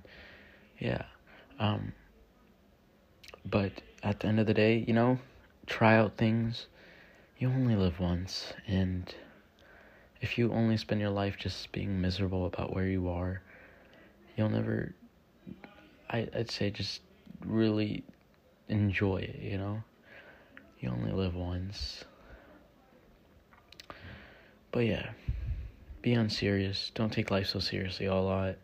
yeah. 0.80 1.04
Um, 1.60 1.92
but 3.46 3.74
at 4.02 4.22
the 4.22 4.28
end 4.28 4.40
of 4.40 4.48
the 4.48 4.54
day, 4.54 4.86
you 4.88 4.94
know, 4.94 5.20
try 5.68 5.98
out 5.98 6.18
things. 6.18 6.68
You 7.38 7.50
only 7.50 7.76
live 7.76 8.00
once, 8.00 8.54
and 8.68 9.14
if 10.22 10.38
you 10.38 10.54
only 10.54 10.78
spend 10.78 11.02
your 11.02 11.10
life 11.10 11.36
just 11.38 11.72
being 11.72 12.00
miserable 12.00 12.46
about 12.46 12.74
where 12.74 12.88
you 12.88 13.10
are, 13.10 13.42
you'll 14.38 14.50
never. 14.50 14.94
I 16.12 16.28
I'd 16.36 16.52
say 16.52 16.70
just 16.70 17.02
really 17.46 18.04
enjoy 18.68 19.18
it. 19.18 19.40
You 19.42 19.58
know, 19.58 19.84
you 20.80 20.90
only 20.90 21.12
live 21.12 21.36
once. 21.36 22.04
But 24.72 24.86
yeah, 24.86 25.10
be 26.02 26.14
unserious. 26.14 26.92
Don't 26.96 27.12
take 27.12 27.32
life 27.32 27.48
so 27.48 27.60
seriously 27.60 28.06
a 28.06 28.16
lot. 28.16 28.56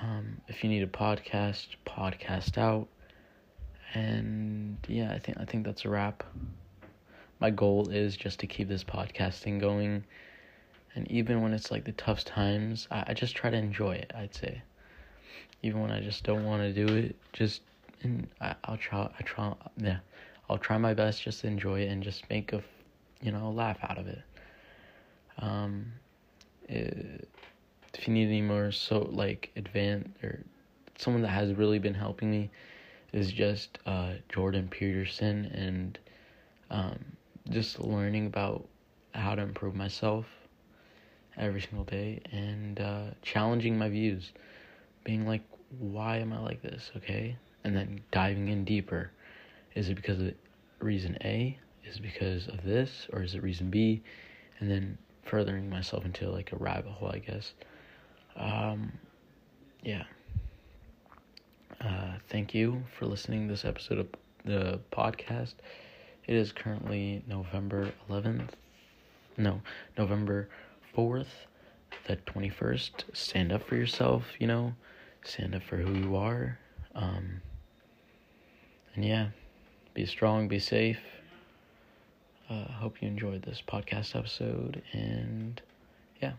Um, 0.00 0.40
if 0.48 0.62
you 0.62 0.70
need 0.70 0.82
a 0.82 0.86
podcast, 0.86 1.66
podcast 1.86 2.58
out. 2.58 2.88
And 3.94 4.78
yeah, 4.88 5.12
I 5.12 5.18
think 5.18 5.38
I 5.38 5.44
think 5.44 5.64
that's 5.64 5.84
a 5.84 5.88
wrap. 5.88 6.22
My 7.38 7.50
goal 7.50 7.88
is 7.88 8.16
just 8.16 8.40
to 8.40 8.46
keep 8.46 8.68
this 8.68 8.84
podcasting 8.84 9.60
going. 9.60 10.04
And 10.94 11.10
even 11.10 11.42
when 11.42 11.52
it's 11.52 11.70
like 11.70 11.84
the 11.84 11.92
tough 11.92 12.24
times, 12.24 12.88
I, 12.90 13.04
I 13.08 13.14
just 13.14 13.36
try 13.36 13.50
to 13.50 13.56
enjoy 13.56 13.92
it, 13.96 14.12
I'd 14.16 14.34
say. 14.34 14.62
Even 15.62 15.80
when 15.80 15.90
I 15.90 16.00
just 16.00 16.24
don't 16.24 16.44
want 16.44 16.62
to 16.62 16.72
do 16.72 16.94
it, 16.94 17.16
just 17.32 17.62
and 18.02 18.28
I, 18.40 18.54
I'll 18.64 18.76
try 18.76 19.08
I 19.18 19.22
try 19.22 19.54
yeah. 19.78 19.98
I'll 20.48 20.58
try 20.58 20.78
my 20.78 20.94
best 20.94 21.22
just 21.22 21.40
to 21.40 21.48
enjoy 21.48 21.80
it 21.80 21.88
and 21.88 22.02
just 22.02 22.28
make 22.30 22.52
a 22.52 22.62
you 23.22 23.32
know, 23.32 23.50
laugh 23.50 23.78
out 23.82 23.98
of 23.98 24.06
it. 24.06 24.22
Um 25.38 25.92
it, 26.68 27.28
if 27.94 28.06
you 28.06 28.14
need 28.14 28.26
any 28.26 28.42
more 28.42 28.70
so 28.70 29.08
like 29.10 29.50
advanced 29.56 30.10
or 30.22 30.44
someone 30.98 31.22
that 31.22 31.28
has 31.28 31.52
really 31.54 31.78
been 31.78 31.94
helping 31.94 32.30
me 32.30 32.50
is 33.12 33.32
just 33.32 33.78
uh, 33.86 34.12
Jordan 34.28 34.68
Peterson 34.68 35.46
and 35.46 35.98
um, 36.70 36.98
just 37.50 37.80
learning 37.80 38.26
about 38.26 38.66
how 39.14 39.34
to 39.34 39.42
improve 39.42 39.74
myself 39.74 40.26
every 41.36 41.60
single 41.60 41.84
day 41.84 42.20
and 42.32 42.80
uh, 42.80 43.04
challenging 43.22 43.78
my 43.78 43.88
views, 43.88 44.32
being 45.06 45.24
like, 45.24 45.42
why 45.78 46.18
am 46.18 46.32
I 46.32 46.40
like 46.40 46.62
this? 46.62 46.90
Okay, 46.96 47.36
and 47.62 47.74
then 47.74 48.00
diving 48.10 48.48
in 48.48 48.64
deeper. 48.64 49.12
Is 49.76 49.88
it 49.88 49.94
because 49.94 50.20
of 50.20 50.34
reason 50.80 51.16
A? 51.22 51.56
Is 51.84 51.96
it 51.96 52.02
because 52.02 52.48
of 52.48 52.64
this, 52.64 53.06
or 53.12 53.22
is 53.22 53.36
it 53.36 53.42
reason 53.42 53.70
B? 53.70 54.02
And 54.58 54.68
then 54.68 54.98
furthering 55.22 55.70
myself 55.70 56.04
into 56.04 56.28
like 56.28 56.52
a 56.52 56.56
rabbit 56.56 56.90
hole, 56.90 57.10
I 57.14 57.18
guess. 57.18 57.52
Um, 58.34 58.92
yeah. 59.84 60.02
Uh, 61.80 62.14
thank 62.28 62.52
you 62.52 62.82
for 62.98 63.06
listening 63.06 63.46
to 63.46 63.54
this 63.54 63.64
episode 63.64 63.98
of 63.98 64.08
the 64.44 64.80
podcast. 64.90 65.54
It 66.26 66.34
is 66.34 66.50
currently 66.50 67.22
November 67.28 67.92
11th. 68.10 68.48
No, 69.36 69.60
November 69.96 70.48
4th, 70.96 71.46
the 72.08 72.16
21st. 72.16 72.90
Stand 73.12 73.52
up 73.52 73.62
for 73.68 73.76
yourself, 73.76 74.24
you 74.40 74.48
know. 74.48 74.74
Stand 75.26 75.56
up 75.56 75.62
for 75.62 75.76
who 75.76 75.92
you 75.94 76.16
are. 76.16 76.58
Um, 76.94 77.42
and 78.94 79.04
yeah, 79.04 79.28
be 79.92 80.06
strong, 80.06 80.46
be 80.46 80.60
safe. 80.60 81.00
Uh, 82.48 82.64
hope 82.64 83.02
you 83.02 83.08
enjoyed 83.08 83.42
this 83.42 83.60
podcast 83.66 84.14
episode. 84.14 84.82
And 84.92 85.60
yeah, 86.22 86.34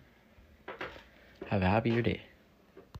have 1.47 1.61
a 1.61 1.67
happier 1.67 2.01
day. 2.01 2.21